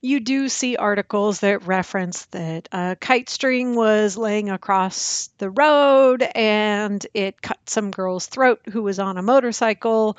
you 0.00 0.18
do 0.18 0.48
see 0.48 0.74
articles 0.74 1.40
that 1.40 1.64
reference 1.64 2.24
that 2.26 2.68
a 2.72 2.96
kite 3.00 3.28
string 3.30 3.76
was 3.76 4.16
laying 4.16 4.50
across 4.50 5.30
the 5.38 5.48
road 5.48 6.24
and 6.34 7.06
it 7.14 7.40
cut 7.40 7.60
some 7.66 7.92
girl's 7.92 8.26
throat 8.26 8.60
who 8.72 8.82
was 8.82 8.98
on 8.98 9.16
a 9.16 9.22
motorcycle 9.22 10.18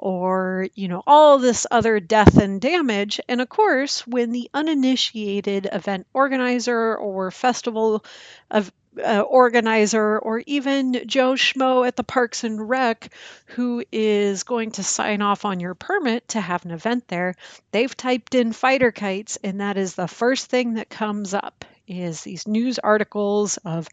or 0.00 0.66
you 0.74 0.88
know 0.88 1.02
all 1.06 1.38
this 1.38 1.66
other 1.70 2.00
death 2.00 2.38
and 2.38 2.60
damage. 2.60 3.20
And 3.28 3.40
of 3.40 3.48
course 3.48 4.06
when 4.06 4.32
the 4.32 4.50
uninitiated 4.52 5.68
event 5.70 6.06
organizer 6.12 6.96
or 6.96 7.30
festival 7.30 8.04
of 8.50 8.72
uh, 9.02 9.20
organizer 9.20 10.18
or 10.18 10.42
even 10.46 11.06
Joe 11.06 11.34
Schmo 11.34 11.86
at 11.86 11.96
the 11.96 12.02
Parks 12.02 12.42
and 12.42 12.68
Rec 12.68 13.12
who 13.46 13.84
is 13.92 14.42
going 14.42 14.72
to 14.72 14.82
sign 14.82 15.22
off 15.22 15.44
on 15.44 15.60
your 15.60 15.74
permit 15.74 16.28
to 16.28 16.40
have 16.40 16.64
an 16.64 16.72
event 16.72 17.06
there, 17.08 17.34
they've 17.70 17.96
typed 17.96 18.34
in 18.34 18.52
fighter 18.52 18.90
kites 18.90 19.38
and 19.44 19.60
that 19.60 19.76
is 19.76 19.94
the 19.94 20.08
first 20.08 20.46
thing 20.46 20.74
that 20.74 20.88
comes 20.88 21.34
up 21.34 21.64
is 21.86 22.22
these 22.22 22.48
news 22.48 22.78
articles 22.78 23.58
of 23.58 23.88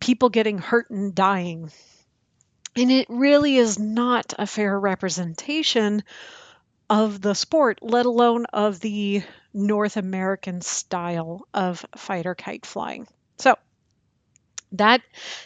people 0.00 0.28
getting 0.28 0.58
hurt 0.58 0.90
and 0.90 1.14
dying 1.14 1.70
and 2.76 2.92
it 2.92 3.06
really 3.08 3.56
is 3.56 3.78
not 3.78 4.34
a 4.38 4.46
fair 4.46 4.78
representation 4.78 6.02
of 6.88 7.20
the 7.20 7.34
sport, 7.34 7.78
let 7.82 8.06
alone 8.06 8.46
of 8.52 8.80
the 8.80 9.22
North 9.52 9.96
American 9.96 10.60
style 10.60 11.46
of 11.52 11.84
fighter 11.96 12.34
kite 12.34 12.66
flying. 12.66 13.08
So, 13.38 13.56
that 14.72 15.02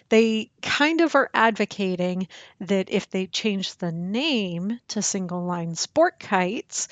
they 0.09 0.51
kind 0.63 1.01
of 1.01 1.15
are 1.15 1.31
advocating 1.33 2.27
that 2.61 2.91
if 2.91 3.11
they 3.11 3.27
change 3.27 3.77
the 3.77 3.93
name 3.93 4.81
to 4.89 5.03
single 5.03 5.45
line 5.45 5.75
sport 5.75 6.19
kites, 6.19 6.89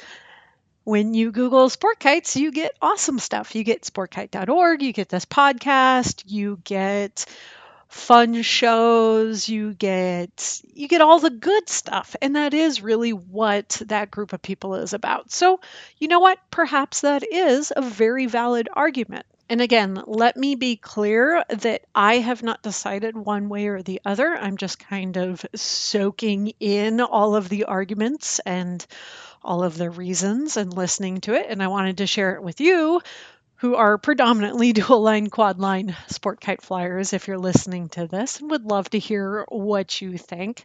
when 0.85 1.13
you 1.15 1.33
Google 1.33 1.69
sport 1.69 1.99
kites, 1.99 2.37
you 2.37 2.51
get 2.53 2.77
awesome 2.81 3.19
stuff. 3.19 3.55
You 3.55 3.65
get 3.65 3.83
sportkite.org, 3.83 4.83
you 4.83 4.93
get 4.93 5.09
this 5.09 5.27
podcast, 5.27 6.23
you 6.27 6.61
get 6.65 7.27
fun 7.89 8.43
shows, 8.43 9.49
you 9.49 9.73
get 9.75 10.61
you 10.75 10.89
get 10.89 11.01
all 11.01 11.19
the 11.19 11.31
good 11.31 11.69
stuff. 11.69 12.15
And 12.23 12.37
that 12.37 12.55
is 12.55 12.83
really 12.83 13.13
what 13.13 13.83
that 13.87 14.11
group 14.11 14.33
of 14.33 14.43
people 14.43 14.77
is 14.77 14.93
about. 14.93 15.33
So, 15.33 15.61
you 15.99 16.09
know 16.09 16.21
what? 16.21 16.39
Perhaps 16.51 17.01
that 17.01 17.25
is 17.31 17.73
a 17.75 17.83
very 17.83 18.27
valid 18.27 18.69
argument. 18.73 19.27
And 19.51 19.63
again, 19.63 20.03
let 20.07 20.37
me 20.37 20.57
be 20.57 20.77
clear 20.77 21.43
that 21.49 21.83
I 21.95 22.19
have 22.19 22.43
not 22.43 22.63
decided 22.63 23.17
one 23.17 23.49
way 23.49 23.69
or 23.69 23.83
the 23.83 24.03
other. 24.05 24.37
I'm 24.37 24.59
just 24.59 24.79
kind 24.79 25.17
of 25.17 25.45
soaking 25.55 26.53
in 26.61 27.01
all 27.01 27.35
of 27.35 27.49
the 27.49 27.65
arguments 27.65 28.41
and 28.41 28.85
all 29.43 29.65
of 29.65 29.79
the 29.79 29.89
reasons 29.89 30.59
and 30.59 30.75
listening 30.75 31.23
to 31.23 31.33
it. 31.33 31.47
And 31.49 31.63
I 31.63 31.69
wanted 31.69 31.99
to 31.99 32.07
share 32.07 32.35
it 32.35 32.43
with 32.43 32.61
you 32.61 33.01
who 33.59 33.75
are 33.75 33.99
predominantly 33.99 34.73
dual 34.75 35.03
line, 35.03 35.29
quad 35.29 35.59
line 35.59 35.97
sport 36.07 36.41
kite 36.41 36.63
flyers, 36.63 37.13
if 37.13 37.29
you're 37.29 37.39
listening 37.39 37.89
to 37.89 38.07
this, 38.07 38.41
and 38.41 38.51
would 38.51 38.65
love 38.65 38.89
to 38.91 38.99
hear 38.99 39.45
what 39.49 40.01
you 40.01 40.17
think. 40.17 40.65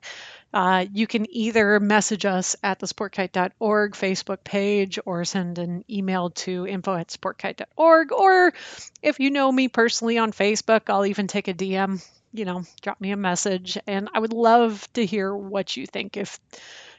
Uh, 0.54 0.86
you 0.94 1.08
can 1.08 1.26
either 1.36 1.80
message 1.80 2.26
us 2.26 2.56
at 2.62 2.80
the 2.80 2.86
sportkite.org 2.86 3.94
Facebook 3.94 4.44
page 4.44 5.00
or 5.06 5.26
send 5.26 5.58
an 5.58 5.84
email 5.90 6.30
to 6.30 6.68
info 6.68 6.96
at 6.96 7.08
sportkite.org. 7.08 8.12
Or 8.12 8.54
if 9.02 9.20
you 9.20 9.32
know 9.32 9.52
me 9.52 9.68
personally 9.68 10.20
on 10.20 10.32
Facebook, 10.32 10.82
I'll 10.90 11.08
even 11.08 11.28
take 11.28 11.48
a 11.48 11.54
DM, 11.56 12.06
you 12.32 12.46
know, 12.46 12.64
drop 12.82 13.02
me 13.02 13.12
a 13.12 13.18
message. 13.18 13.80
And 13.88 14.10
I 14.14 14.20
would 14.20 14.34
love 14.34 14.88
to 14.94 15.04
hear 15.04 15.36
what 15.36 15.76
you 15.76 15.88
think 15.88 16.18
if 16.18 16.40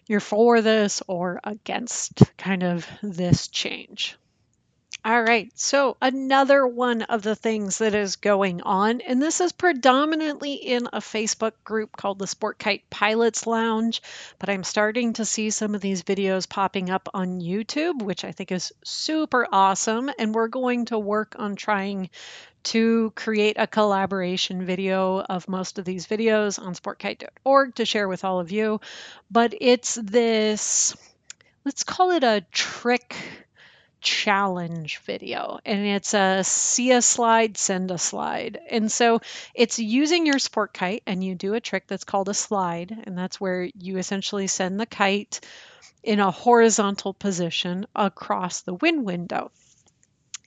you're 0.08 0.18
for 0.18 0.60
this 0.60 1.00
or 1.06 1.40
against 1.44 2.22
kind 2.36 2.64
of 2.64 2.86
this 3.02 3.46
change. 3.46 4.16
All 5.06 5.22
right, 5.22 5.52
so 5.54 5.98
another 6.00 6.66
one 6.66 7.02
of 7.02 7.20
the 7.20 7.36
things 7.36 7.76
that 7.76 7.94
is 7.94 8.16
going 8.16 8.62
on, 8.62 9.02
and 9.02 9.20
this 9.20 9.42
is 9.42 9.52
predominantly 9.52 10.54
in 10.54 10.86
a 10.94 11.00
Facebook 11.00 11.52
group 11.62 11.94
called 11.94 12.18
the 12.18 12.26
Sport 12.26 12.58
Kite 12.58 12.88
Pilots 12.88 13.46
Lounge, 13.46 14.00
but 14.38 14.48
I'm 14.48 14.64
starting 14.64 15.12
to 15.12 15.26
see 15.26 15.50
some 15.50 15.74
of 15.74 15.82
these 15.82 16.04
videos 16.04 16.48
popping 16.48 16.88
up 16.88 17.10
on 17.12 17.42
YouTube, 17.42 18.00
which 18.00 18.24
I 18.24 18.32
think 18.32 18.50
is 18.50 18.72
super 18.82 19.46
awesome. 19.52 20.10
And 20.18 20.34
we're 20.34 20.48
going 20.48 20.86
to 20.86 20.98
work 20.98 21.36
on 21.38 21.54
trying 21.54 22.08
to 22.62 23.12
create 23.14 23.56
a 23.58 23.66
collaboration 23.66 24.64
video 24.64 25.20
of 25.20 25.48
most 25.48 25.78
of 25.78 25.84
these 25.84 26.06
videos 26.06 26.58
on 26.58 26.74
sportkite.org 26.74 27.74
to 27.74 27.84
share 27.84 28.08
with 28.08 28.24
all 28.24 28.40
of 28.40 28.50
you. 28.50 28.80
But 29.30 29.52
it's 29.60 29.96
this, 29.96 30.96
let's 31.66 31.84
call 31.84 32.12
it 32.12 32.24
a 32.24 32.42
trick 32.52 33.14
challenge 34.04 34.98
video 34.98 35.58
and 35.64 35.84
it's 35.84 36.14
a 36.14 36.44
see 36.44 36.92
a 36.92 37.02
slide 37.02 37.56
send 37.56 37.90
a 37.90 37.98
slide. 37.98 38.60
And 38.70 38.92
so 38.92 39.20
it's 39.54 39.78
using 39.78 40.26
your 40.26 40.38
sport 40.38 40.74
kite 40.74 41.02
and 41.06 41.24
you 41.24 41.34
do 41.34 41.54
a 41.54 41.60
trick 41.60 41.86
that's 41.88 42.04
called 42.04 42.28
a 42.28 42.34
slide 42.34 42.96
and 43.04 43.18
that's 43.18 43.40
where 43.40 43.68
you 43.76 43.96
essentially 43.96 44.46
send 44.46 44.78
the 44.78 44.86
kite 44.86 45.40
in 46.02 46.20
a 46.20 46.30
horizontal 46.30 47.14
position 47.14 47.86
across 47.96 48.60
the 48.60 48.74
wind 48.74 49.04
window. 49.04 49.50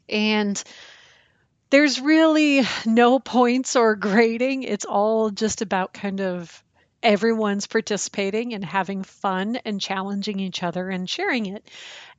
And 0.07 0.63
there's 1.71 1.99
really 1.99 2.61
no 2.85 3.19
points 3.19 3.75
or 3.75 3.95
grading. 3.95 4.63
It's 4.63 4.85
all 4.85 5.31
just 5.31 5.61
about 5.61 5.93
kind 5.93 6.21
of 6.21 6.63
everyone's 7.03 7.67
participating 7.67 8.53
and 8.53 8.63
having 8.63 9.03
fun 9.03 9.57
and 9.65 9.79
challenging 9.79 10.39
each 10.39 10.63
other 10.63 10.89
and 10.89 11.09
sharing 11.09 11.45
it. 11.45 11.69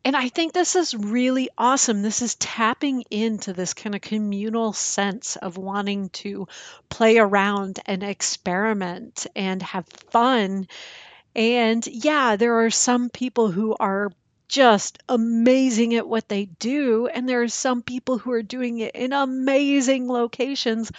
And 0.05 0.17
I 0.17 0.29
think 0.29 0.53
this 0.53 0.77
is 0.77 0.95
really 0.95 1.51
awesome. 1.59 2.03
This 2.03 2.23
is 2.23 2.37
tapping 2.37 3.03
into 3.11 3.53
this 3.53 3.75
kind 3.75 3.95
of 3.95 4.01
communal 4.01 4.73
sense 4.73 5.37
of 5.37 5.59
wanting 5.59 6.11
to 6.11 6.47
play 6.89 7.19
around 7.19 7.81
and 7.87 8.03
experiment 8.03 9.27
and 9.35 9.61
have 9.63 9.87
fun. 10.11 10.69
And 11.35 11.87
yeah, 11.87 12.37
there 12.37 12.65
are 12.65 12.71
some 12.71 13.11
people 13.11 13.51
who 13.51 13.77
are 13.79 14.11
just 14.49 14.99
amazing 15.09 15.95
at 15.95 16.09
what 16.09 16.29
they 16.29 16.47
do. 16.47 17.07
And 17.07 17.29
there 17.29 17.43
are 17.43 17.49
some 17.49 17.83
people 17.83 18.19
who 18.19 18.33
are 18.33 18.43
doing 18.43 18.79
it 18.79 18.95
in 18.95 19.13
amazing 19.13 20.09
locations. 20.09 20.91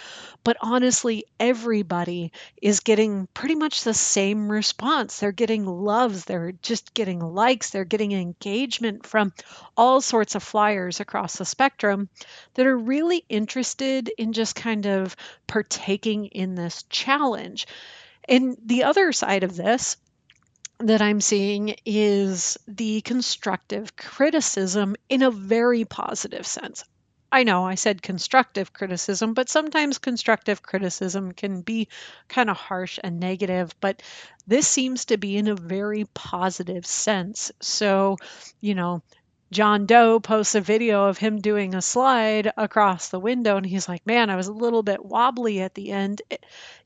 But 0.44 0.56
honestly, 0.60 1.24
everybody 1.38 2.32
is 2.62 2.80
getting 2.80 3.26
pretty 3.34 3.56
much 3.56 3.82
the 3.82 3.92
same 3.94 4.50
response. 4.50 5.18
They're 5.18 5.32
getting 5.32 5.66
loves, 5.66 6.24
they're 6.24 6.52
just 6.62 6.94
getting 6.94 7.20
likes, 7.20 7.70
they're 7.70 7.84
getting 7.84 8.12
engagement 8.12 9.04
from 9.04 9.32
all 9.76 10.00
sorts 10.00 10.34
of 10.34 10.42
flyers 10.42 11.00
across 11.00 11.36
the 11.36 11.44
spectrum 11.44 12.08
that 12.54 12.66
are 12.66 12.78
really 12.78 13.24
interested 13.28 14.10
in 14.16 14.32
just 14.32 14.54
kind 14.54 14.86
of 14.86 15.16
partaking 15.46 16.26
in 16.26 16.54
this 16.54 16.84
challenge. 16.84 17.66
And 18.28 18.56
the 18.64 18.84
other 18.84 19.12
side 19.12 19.42
of 19.42 19.56
this 19.56 19.96
that 20.80 21.02
I'm 21.02 21.20
seeing 21.20 21.76
is 21.84 22.58
the 22.66 23.00
constructive 23.02 23.96
criticism 23.96 24.96
in 25.08 25.22
a 25.22 25.30
very 25.30 25.84
positive 25.84 26.46
sense. 26.46 26.84
I 27.32 27.44
know 27.44 27.64
I 27.64 27.76
said 27.76 28.02
constructive 28.02 28.72
criticism, 28.72 29.34
but 29.34 29.48
sometimes 29.48 29.98
constructive 29.98 30.62
criticism 30.62 31.32
can 31.32 31.60
be 31.60 31.88
kind 32.28 32.50
of 32.50 32.56
harsh 32.56 32.98
and 33.02 33.20
negative, 33.20 33.72
but 33.80 34.02
this 34.48 34.66
seems 34.66 35.04
to 35.06 35.16
be 35.16 35.36
in 35.36 35.46
a 35.46 35.54
very 35.54 36.06
positive 36.12 36.86
sense. 36.86 37.52
So, 37.60 38.16
you 38.60 38.74
know, 38.74 39.02
John 39.52 39.86
Doe 39.86 40.18
posts 40.18 40.54
a 40.54 40.60
video 40.60 41.06
of 41.06 41.18
him 41.18 41.40
doing 41.40 41.74
a 41.74 41.82
slide 41.82 42.52
across 42.56 43.08
the 43.08 43.20
window, 43.20 43.56
and 43.56 43.66
he's 43.66 43.88
like, 43.88 44.06
Man, 44.06 44.30
I 44.30 44.36
was 44.36 44.48
a 44.48 44.52
little 44.52 44.82
bit 44.82 45.04
wobbly 45.04 45.60
at 45.60 45.74
the 45.74 45.90
end. 45.90 46.22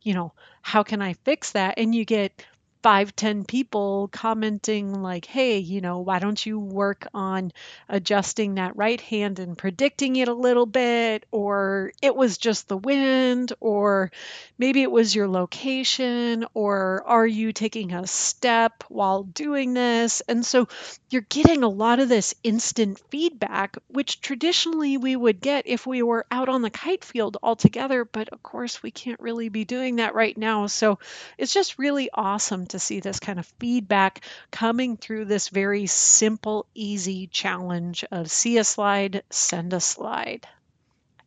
You 0.03 0.15
know, 0.15 0.33
how 0.63 0.83
can 0.83 1.01
I 1.01 1.13
fix 1.13 1.53
that? 1.53 1.75
And 1.79 1.95
you 1.95 2.05
get 2.05 2.45
five, 2.85 3.17
ten 3.17 3.45
people 3.45 4.09
commenting 4.13 5.03
like, 5.03 5.25
hey, 5.27 5.59
you 5.59 5.81
know, 5.81 6.01
why 6.01 6.21
don't 6.21 6.47
you 6.47 6.61
work 6.61 7.09
on 7.15 7.53
adjusting 7.89 8.57
that 8.57 8.77
right 8.77 9.01
hand 9.01 9.41
and 9.41 9.59
predicting 9.59 10.17
it 10.17 10.29
a 10.29 10.35
little 10.35 10.67
bit? 10.67 11.27
Or 11.33 11.93
it 12.03 12.15
was 12.15 12.39
just 12.39 12.69
the 12.69 12.77
wind, 12.79 13.53
or 13.61 14.13
maybe 14.59 14.83
it 14.83 14.91
was 14.91 15.15
your 15.15 15.29
location, 15.29 16.45
or 16.55 17.03
are 17.07 17.27
you 17.27 17.53
taking 17.53 17.93
a 17.93 18.07
step 18.07 18.85
while 18.89 19.23
doing 19.25 19.75
this? 19.75 20.21
And 20.29 20.45
so 20.45 20.69
you're 21.11 21.23
getting 21.29 21.63
a 21.63 21.69
lot 21.69 22.01
of 22.01 22.09
this 22.09 22.35
instant 22.43 23.01
feedback, 23.11 23.77
which 23.89 24.21
traditionally 24.21 24.97
we 24.97 25.15
would 25.17 25.41
get 25.41 25.67
if 25.67 25.87
we 25.87 26.03
were 26.03 26.27
out 26.31 26.49
on 26.49 26.63
the 26.63 26.71
kite 26.71 27.05
field 27.05 27.37
altogether. 27.43 28.05
But 28.05 28.29
of 28.31 28.43
course, 28.43 28.83
we 28.83 28.91
can't 28.91 29.21
really 29.21 29.49
be 29.49 29.65
doing 29.65 29.97
that 29.97 30.15
right 30.15 30.37
now. 30.37 30.67
So 30.67 30.99
it's 31.39 31.55
just 31.55 31.79
really 31.79 32.11
awesome 32.13 32.67
to 32.75 32.81
see 32.81 32.99
this 32.99 33.21
kind 33.21 33.39
of 33.39 33.47
feedback 33.61 34.25
coming 34.51 34.97
through 34.97 35.25
this 35.25 35.49
very 35.49 35.87
simple, 35.87 36.67
easy 36.75 37.29
challenge 37.29 38.05
of 38.11 38.29
see 38.31 38.59
a 38.59 38.65
slide, 38.65 39.23
send 39.31 39.73
a 39.73 39.81
slide. 39.81 40.47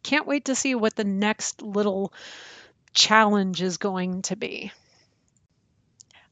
Can't 0.04 0.28
wait 0.28 0.46
to 0.46 0.56
see 0.56 0.76
what 0.76 0.96
the 0.96 1.06
next 1.06 1.62
little 1.62 2.14
challenge 2.94 3.62
is 3.62 3.78
going 3.78 4.24
to 4.24 4.36
be. 4.36 4.74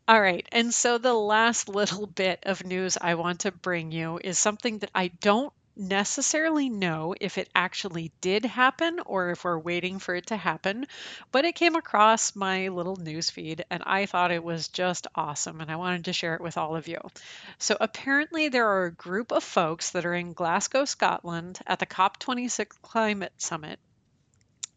All 0.05 0.21
right, 0.21 0.45
and 0.51 0.73
so 0.73 0.97
the 0.97 1.13
last 1.13 1.69
little 1.69 2.07
bit 2.07 2.41
of 2.43 2.65
news 2.65 2.97
I 2.99 3.15
want 3.15 3.39
to 3.41 3.51
bring 3.53 3.93
you 3.93 4.19
is 4.21 4.37
something 4.37 4.79
that 4.79 4.91
I 4.93 5.07
don't 5.07 5.53
necessarily 5.75 6.69
know 6.69 7.15
if 7.19 7.37
it 7.37 7.49
actually 7.55 8.11
did 8.21 8.45
happen 8.45 8.99
or 9.05 9.31
if 9.31 9.43
we're 9.43 9.57
waiting 9.59 9.99
for 9.99 10.15
it 10.15 10.27
to 10.27 10.37
happen, 10.37 10.85
but 11.31 11.45
it 11.45 11.55
came 11.55 11.75
across 11.75 12.35
my 12.35 12.69
little 12.69 12.95
news 12.95 13.29
feed 13.29 13.65
and 13.69 13.83
I 13.85 14.05
thought 14.05 14.31
it 14.31 14.43
was 14.43 14.67
just 14.69 15.07
awesome 15.15 15.61
and 15.61 15.71
I 15.71 15.75
wanted 15.75 16.05
to 16.05 16.13
share 16.13 16.35
it 16.35 16.41
with 16.41 16.57
all 16.57 16.75
of 16.75 16.87
you. 16.87 16.99
So 17.57 17.77
apparently 17.79 18.49
there 18.49 18.67
are 18.67 18.85
a 18.85 18.91
group 18.91 19.31
of 19.31 19.43
folks 19.43 19.91
that 19.91 20.05
are 20.05 20.13
in 20.13 20.33
Glasgow, 20.33 20.85
Scotland 20.85 21.59
at 21.67 21.79
the 21.79 21.85
COP26 21.85 22.67
climate 22.81 23.33
summit 23.37 23.79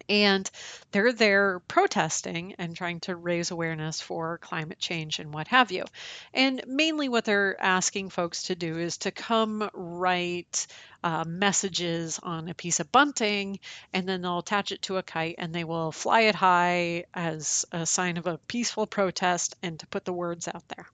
and 0.09 0.51
they're 0.91 1.13
there 1.13 1.61
protesting 1.61 2.55
and 2.59 2.75
trying 2.75 3.01
to 3.01 3.15
raise 3.15 3.51
awareness 3.51 4.01
for 4.01 4.39
climate 4.39 4.79
change 4.79 5.19
and 5.19 5.33
what 5.33 5.49
have 5.49 5.71
you. 5.71 5.85
And 6.33 6.63
mainly 6.67 7.09
what 7.09 7.25
they're 7.25 7.61
asking 7.61 8.11
folks 8.11 8.45
to 8.45 8.55
do 8.55 8.79
is 8.79 8.99
to 8.99 9.11
come 9.11 9.69
write 9.75 10.67
uh, 11.05 11.25
messages 11.27 12.19
on 12.23 12.49
a 12.49 12.55
piece 12.55 12.81
of 12.81 12.91
bunting 12.91 13.61
and 13.93 14.09
then 14.09 14.23
they'll 14.23 14.39
attach 14.39 14.73
it 14.73 14.83
to 14.83 14.97
a 14.97 15.03
kite 15.03 15.37
and 15.39 15.55
they 15.55 15.65
will 15.65 15.93
fly 15.93 16.23
it 16.23 16.35
high 16.35 17.05
as 17.15 17.65
a 17.73 17.87
sign 17.87 18.17
of 18.17 18.27
a 18.27 18.39
peaceful 18.39 18.87
protest 18.87 19.57
and 19.63 19.79
to 19.81 19.87
put 19.87 20.05
the 20.05 20.13
words 20.13 20.49
out 20.49 20.67
there. 20.69 20.87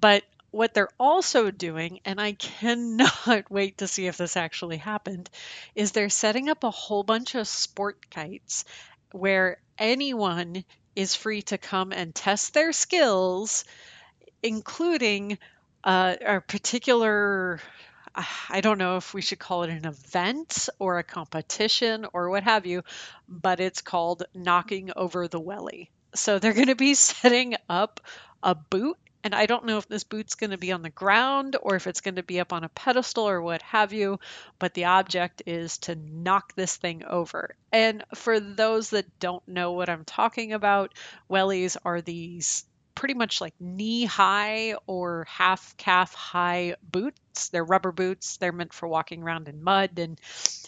But 0.00 0.24
what 0.52 0.74
they're 0.74 0.88
also 1.00 1.50
doing, 1.50 2.00
and 2.04 2.20
I 2.20 2.32
cannot 2.32 3.46
wait 3.50 3.78
to 3.78 3.88
see 3.88 4.06
if 4.06 4.18
this 4.18 4.36
actually 4.36 4.76
happened, 4.76 5.28
is 5.74 5.90
they're 5.90 6.10
setting 6.10 6.48
up 6.48 6.62
a 6.62 6.70
whole 6.70 7.02
bunch 7.02 7.34
of 7.34 7.48
sport 7.48 8.08
kites 8.10 8.64
where 9.12 9.58
anyone 9.78 10.64
is 10.94 11.16
free 11.16 11.42
to 11.42 11.58
come 11.58 11.90
and 11.92 12.14
test 12.14 12.52
their 12.52 12.72
skills, 12.72 13.64
including 14.42 15.38
uh, 15.84 16.16
a 16.20 16.40
particular. 16.40 17.58
I 18.50 18.60
don't 18.60 18.76
know 18.76 18.98
if 18.98 19.14
we 19.14 19.22
should 19.22 19.38
call 19.38 19.62
it 19.62 19.70
an 19.70 19.86
event 19.86 20.68
or 20.78 20.98
a 20.98 21.02
competition 21.02 22.06
or 22.12 22.28
what 22.28 22.42
have 22.42 22.66
you, 22.66 22.82
but 23.26 23.58
it's 23.58 23.80
called 23.80 24.24
knocking 24.34 24.90
over 24.94 25.28
the 25.28 25.40
welly. 25.40 25.90
So 26.14 26.38
they're 26.38 26.52
going 26.52 26.66
to 26.66 26.74
be 26.74 26.92
setting 26.94 27.54
up 27.70 28.00
a 28.42 28.54
boot 28.54 28.98
and 29.24 29.34
I 29.34 29.46
don't 29.46 29.66
know 29.66 29.78
if 29.78 29.88
this 29.88 30.04
boot's 30.04 30.34
going 30.34 30.50
to 30.50 30.58
be 30.58 30.72
on 30.72 30.82
the 30.82 30.90
ground 30.90 31.56
or 31.60 31.76
if 31.76 31.86
it's 31.86 32.00
going 32.00 32.16
to 32.16 32.22
be 32.22 32.40
up 32.40 32.52
on 32.52 32.64
a 32.64 32.68
pedestal 32.68 33.28
or 33.28 33.40
what 33.40 33.62
have 33.62 33.92
you, 33.92 34.18
but 34.58 34.74
the 34.74 34.86
object 34.86 35.42
is 35.46 35.78
to 35.78 35.94
knock 35.94 36.54
this 36.54 36.76
thing 36.76 37.04
over. 37.04 37.54
And 37.70 38.04
for 38.14 38.40
those 38.40 38.90
that 38.90 39.18
don't 39.20 39.46
know 39.46 39.72
what 39.72 39.88
I'm 39.88 40.04
talking 40.04 40.52
about, 40.52 40.94
wellies 41.30 41.76
are 41.84 42.00
these 42.00 42.64
pretty 42.94 43.14
much 43.14 43.40
like 43.40 43.54
knee 43.58 44.04
high 44.04 44.74
or 44.86 45.26
half 45.28 45.76
calf 45.76 46.14
high 46.14 46.76
boots. 46.82 47.48
They're 47.48 47.64
rubber 47.64 47.92
boots. 47.92 48.36
They're 48.36 48.52
meant 48.52 48.72
for 48.72 48.86
walking 48.86 49.22
around 49.22 49.48
in 49.48 49.62
mud 49.62 49.98
and 49.98 50.20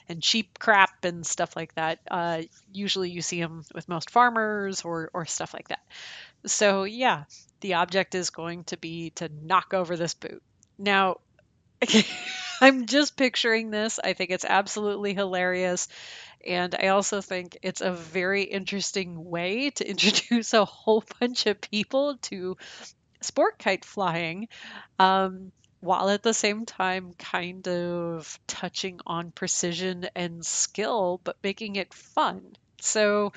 and 0.09 0.23
sheep 0.23 0.59
crap 0.59 1.05
and 1.05 1.27
stuff 1.27 1.57
like 1.57 1.75
that. 1.75 2.01
Uh, 2.11 2.43
usually 2.73 3.11
you 3.11 3.23
see 3.23 3.41
them 3.41 3.65
with 3.75 3.89
most 3.89 4.11
farmers 4.11 4.83
or 4.83 5.11
or 5.13 5.27
stuff 5.27 5.55
like 5.55 5.69
that. 5.69 5.83
So 6.47 6.85
yeah, 6.85 7.25
the 7.65 7.75
object 7.75 8.15
is 8.15 8.29
going 8.29 8.63
to 8.65 8.77
be 8.77 9.09
to 9.09 9.31
knock 9.43 9.73
over 9.73 9.97
this 9.97 10.13
boot. 10.13 10.43
Now, 10.77 11.17
I'm 12.61 12.85
just 12.85 13.17
picturing 13.17 13.71
this. 13.71 13.99
I 13.99 14.13
think 14.13 14.31
it's 14.31 14.45
absolutely 14.45 15.15
hilarious. 15.15 15.89
And 16.47 16.75
I 16.75 16.89
also 16.89 17.23
think 17.23 17.57
it's 17.63 17.81
a 17.81 17.91
very 17.91 18.43
interesting 18.43 19.31
way 19.31 19.71
to 19.71 19.91
introduce 19.91 20.53
a 20.53 20.67
whole 20.67 21.03
bunch 21.19 21.47
of 21.47 21.59
people 21.59 22.19
to 22.25 22.59
sport 23.23 23.59
kite 23.59 23.87
flying, 23.87 24.49
um, 24.99 25.51
while 25.81 26.11
at 26.11 26.23
the 26.23 26.35
same 26.35 26.67
time 26.67 27.15
kind 27.19 27.67
of 27.67 28.39
touching 28.47 29.01
on 29.07 29.31
precision 29.31 30.07
and 30.15 30.45
skill, 30.45 31.19
but 31.25 31.39
making 31.43 31.77
it 31.77 31.95
fun. 31.95 32.43
So, 32.83 33.33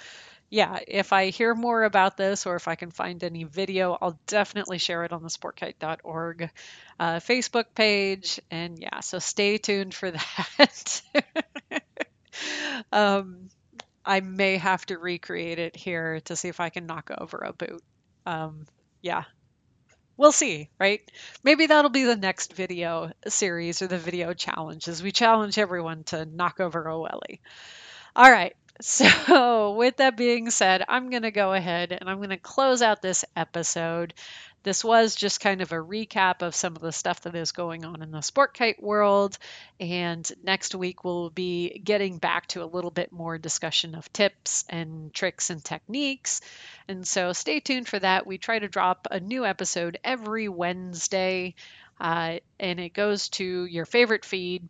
yeah, 0.50 0.80
if 0.88 1.12
I 1.12 1.30
hear 1.30 1.54
more 1.54 1.84
about 1.84 2.16
this 2.16 2.46
or 2.46 2.56
if 2.56 2.68
I 2.68 2.76
can 2.76 2.92
find 2.92 3.24
any 3.24 3.44
video, 3.44 3.98
I'll 4.00 4.20
definitely 4.28 4.78
share 4.78 5.04
it 5.04 5.12
on 5.12 5.22
the 5.22 5.30
sportkite.org 5.30 6.50
uh, 7.00 7.16
Facebook 7.18 7.66
page. 7.76 8.40
And 8.50 8.80
yeah, 8.80 9.02
so 9.02 9.20
stay 9.20 9.58
tuned 9.58 9.94
for 9.94 10.12
that. 10.58 11.02
um, 12.92 13.50
I 14.06 14.22
may 14.22 14.58
have 14.58 14.86
to 14.86 14.98
recreate 14.98 15.60
it 15.60 15.76
here 15.76 16.22
to 16.22 16.36
see 16.36 16.48
if 16.48 16.62
I 16.62 16.70
can 16.70 16.86
knock 16.86 17.12
over 17.18 17.40
a 17.40 17.52
boot. 17.52 17.84
Um, 18.26 18.66
yeah, 19.02 19.26
we'll 20.16 20.32
see, 20.32 20.70
right? 20.80 21.02
Maybe 21.44 21.68
that'll 21.68 21.92
be 21.92 22.04
the 22.06 22.16
next 22.16 22.54
video 22.54 23.12
series 23.28 23.82
or 23.82 23.88
the 23.88 23.98
video 23.98 24.34
challenges. 24.34 25.04
We 25.04 25.12
challenge 25.12 25.58
everyone 25.58 26.04
to 26.06 26.26
knock 26.26 26.62
over 26.62 26.86
a 26.88 26.98
welly. 27.00 27.42
All 28.16 28.32
right. 28.32 28.56
So, 28.82 29.72
with 29.78 29.98
that 29.98 30.18
being 30.18 30.50
said, 30.52 30.84
I'm 30.88 31.10
going 31.10 31.24
to 31.24 31.32
go 31.32 31.54
ahead 31.54 31.92
and 31.92 32.10
I'm 32.10 32.18
going 32.18 32.30
to 32.30 32.38
close 32.38 32.82
out 32.82 33.02
this 33.02 33.26
episode. 33.36 34.14
this 34.64 34.84
was 34.84 35.16
just 35.16 35.40
kind 35.40 35.62
of 35.62 35.72
a 35.72 35.76
recap 35.76 36.42
of 36.42 36.54
some 36.54 36.76
of 36.76 36.82
the 36.82 36.92
stuff 36.92 37.22
that 37.22 37.36
is 37.36 37.54
going 37.54 37.86
on 37.86 38.02
in 38.02 38.12
the 38.12 38.22
sport 38.22 38.54
kite 38.54 38.82
world. 38.84 39.38
And 39.80 40.30
next 40.44 40.76
week, 40.76 41.04
we'll 41.04 41.30
be 41.30 41.80
getting 41.84 42.18
back 42.18 42.48
to 42.48 42.64
a 42.64 42.66
little 42.66 42.92
bit 42.92 43.12
more 43.12 43.38
discussion 43.38 43.96
of 43.96 44.12
tips 44.12 44.66
and 44.70 45.14
tricks 45.14 45.50
and 45.50 45.64
techniques. 45.64 46.42
And 46.88 47.08
so 47.08 47.34
stay 47.34 47.60
tuned 47.62 47.88
for 47.88 48.00
that. 48.00 48.28
We 48.28 48.38
try 48.38 48.60
to 48.60 48.68
drop 48.68 49.08
a 49.10 49.20
new 49.20 49.46
episode 49.46 50.00
every 50.04 50.50
Wednesday, 50.50 51.56
uh, 52.00 52.40
and 52.60 52.80
it 52.80 52.94
goes 52.94 53.30
to 53.30 53.66
your 53.66 53.86
favorite 53.86 54.26
feed, 54.26 54.68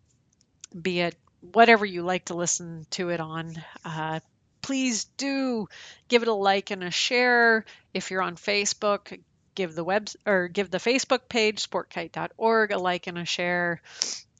be 0.79 0.99
it 1.01 1.15
whatever 1.53 1.85
you 1.85 2.03
like 2.03 2.25
to 2.25 2.33
listen 2.35 2.85
to 2.91 3.09
it 3.09 3.19
on. 3.19 3.53
Uh, 3.83 4.19
please 4.61 5.05
do 5.17 5.67
give 6.07 6.21
it 6.21 6.27
a 6.27 6.33
like 6.33 6.71
and 6.71 6.83
a 6.83 6.91
share. 6.91 7.65
If 7.93 8.11
you're 8.11 8.21
on 8.21 8.35
Facebook, 8.35 9.19
give 9.55 9.73
the 9.75 9.83
web 9.83 10.09
or 10.25 10.47
give 10.47 10.69
the 10.69 10.77
Facebook 10.77 11.29
page 11.29 11.67
sportkite.org 11.67 12.71
a 12.71 12.77
like 12.77 13.07
and 13.07 13.17
a 13.17 13.25
share. 13.25 13.81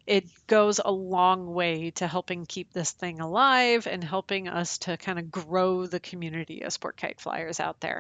It 0.06 0.26
goes 0.48 0.80
a 0.84 0.92
long 0.92 1.54
way 1.54 1.92
to 1.92 2.08
helping 2.08 2.46
keep 2.46 2.72
this 2.72 2.92
thing 2.92 3.20
alive 3.20 3.88
and 3.88 4.02
helping 4.02 4.48
us 4.48 4.78
to 4.80 4.96
kind 4.96 5.20
of 5.20 5.32
grow 5.32 5.86
the 5.86 6.00
community 6.00 6.62
of 6.62 6.72
sport 6.72 6.98
kite 6.98 7.20
flyers 7.20 7.60
out 7.60 7.82
there. 7.82 8.00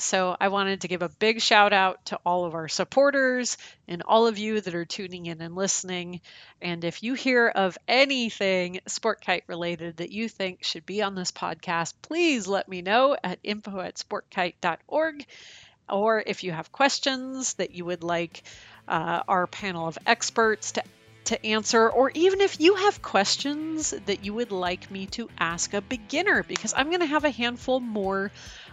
So 0.00 0.36
I 0.40 0.48
wanted 0.48 0.80
to 0.80 0.88
give 0.88 1.02
a 1.02 1.08
big 1.08 1.40
shout 1.40 1.72
out 1.72 2.06
to 2.06 2.18
all 2.24 2.44
of 2.44 2.54
our 2.54 2.68
supporters 2.68 3.58
and 3.86 4.02
all 4.02 4.26
of 4.26 4.38
you 4.38 4.60
that 4.60 4.74
are 4.74 4.84
tuning 4.84 5.26
in 5.26 5.40
and 5.42 5.54
listening. 5.54 6.20
And 6.62 6.84
if 6.84 7.02
you 7.02 7.14
hear 7.14 7.48
of 7.48 7.76
anything 7.86 8.80
sport 8.86 9.24
kite 9.24 9.44
related 9.46 9.98
that 9.98 10.10
you 10.10 10.28
think 10.28 10.64
should 10.64 10.86
be 10.86 11.02
on 11.02 11.14
this 11.14 11.32
podcast, 11.32 11.94
please 12.02 12.46
let 12.46 12.68
me 12.68 12.82
know 12.82 13.16
at 13.22 13.38
info 13.42 13.80
at 13.80 13.96
sportkite.org. 13.96 15.26
Or 15.88 16.22
if 16.24 16.44
you 16.44 16.52
have 16.52 16.72
questions 16.72 17.54
that 17.54 17.72
you 17.72 17.84
would 17.84 18.02
like 18.02 18.42
uh, 18.88 19.22
our 19.28 19.46
panel 19.46 19.86
of 19.86 19.98
experts 20.06 20.72
to 20.72 20.82
to 21.24 21.46
answer, 21.46 21.88
or 21.88 22.10
even 22.14 22.40
if 22.40 22.60
you 22.60 22.74
have 22.74 23.02
questions 23.02 23.90
that 24.06 24.24
you 24.24 24.34
would 24.34 24.52
like 24.52 24.90
me 24.90 25.06
to 25.06 25.28
ask 25.38 25.74
a 25.74 25.80
beginner, 25.80 26.42
because 26.42 26.74
I'm 26.76 26.88
going 26.88 27.00
to 27.00 27.06
have 27.06 27.24
a 27.24 27.30
handful 27.30 27.80
more 27.80 28.30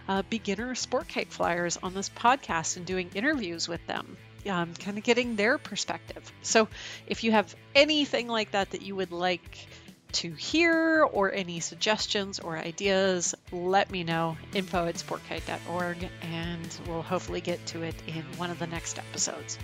uh, 0.08 0.22
beginner 0.28 0.74
sport 0.74 1.08
kite 1.08 1.32
flyers 1.32 1.78
on 1.82 1.94
this 1.94 2.08
podcast 2.08 2.76
and 2.76 2.86
doing 2.86 3.10
interviews 3.14 3.68
with 3.68 3.86
them. 3.86 4.16
Um, 4.48 4.72
kind 4.74 4.96
of 4.96 5.04
getting 5.04 5.36
their 5.36 5.58
perspective. 5.58 6.32
So, 6.42 6.68
if 7.06 7.22
you 7.24 7.32
have 7.32 7.54
anything 7.74 8.28
like 8.28 8.52
that 8.52 8.70
that 8.70 8.82
you 8.82 8.96
would 8.96 9.12
like 9.12 9.68
to 10.12 10.32
hear 10.32 11.02
or 11.02 11.32
any 11.32 11.60
suggestions 11.60 12.40
or 12.40 12.56
ideas, 12.56 13.34
let 13.52 13.90
me 13.90 14.04
know. 14.04 14.36
Info 14.54 14.86
at 14.86 14.94
sportkite.org, 14.94 16.08
and 16.22 16.78
we'll 16.86 17.02
hopefully 17.02 17.40
get 17.40 17.64
to 17.66 17.82
it 17.82 17.94
in 18.06 18.22
one 18.36 18.50
of 18.50 18.58
the 18.58 18.66
next 18.66 18.98
episodes. 18.98 19.58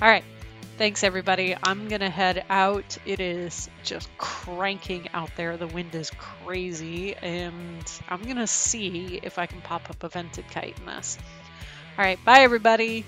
All 0.00 0.08
right. 0.08 0.24
Thanks, 0.76 1.04
everybody. 1.04 1.54
I'm 1.62 1.86
going 1.88 2.00
to 2.00 2.10
head 2.10 2.44
out. 2.50 2.98
It 3.06 3.20
is 3.20 3.70
just 3.84 4.08
cranking 4.18 5.08
out 5.14 5.30
there. 5.36 5.56
The 5.56 5.68
wind 5.68 5.94
is 5.94 6.10
crazy, 6.18 7.14
and 7.14 7.90
I'm 8.08 8.22
going 8.22 8.38
to 8.38 8.48
see 8.48 9.20
if 9.22 9.38
I 9.38 9.46
can 9.46 9.60
pop 9.60 9.88
up 9.88 10.02
a 10.02 10.08
vented 10.08 10.48
kite 10.50 10.76
in 10.80 10.86
this. 10.86 11.16
All 11.96 12.04
right. 12.04 12.18
Bye, 12.24 12.40
everybody. 12.40 13.04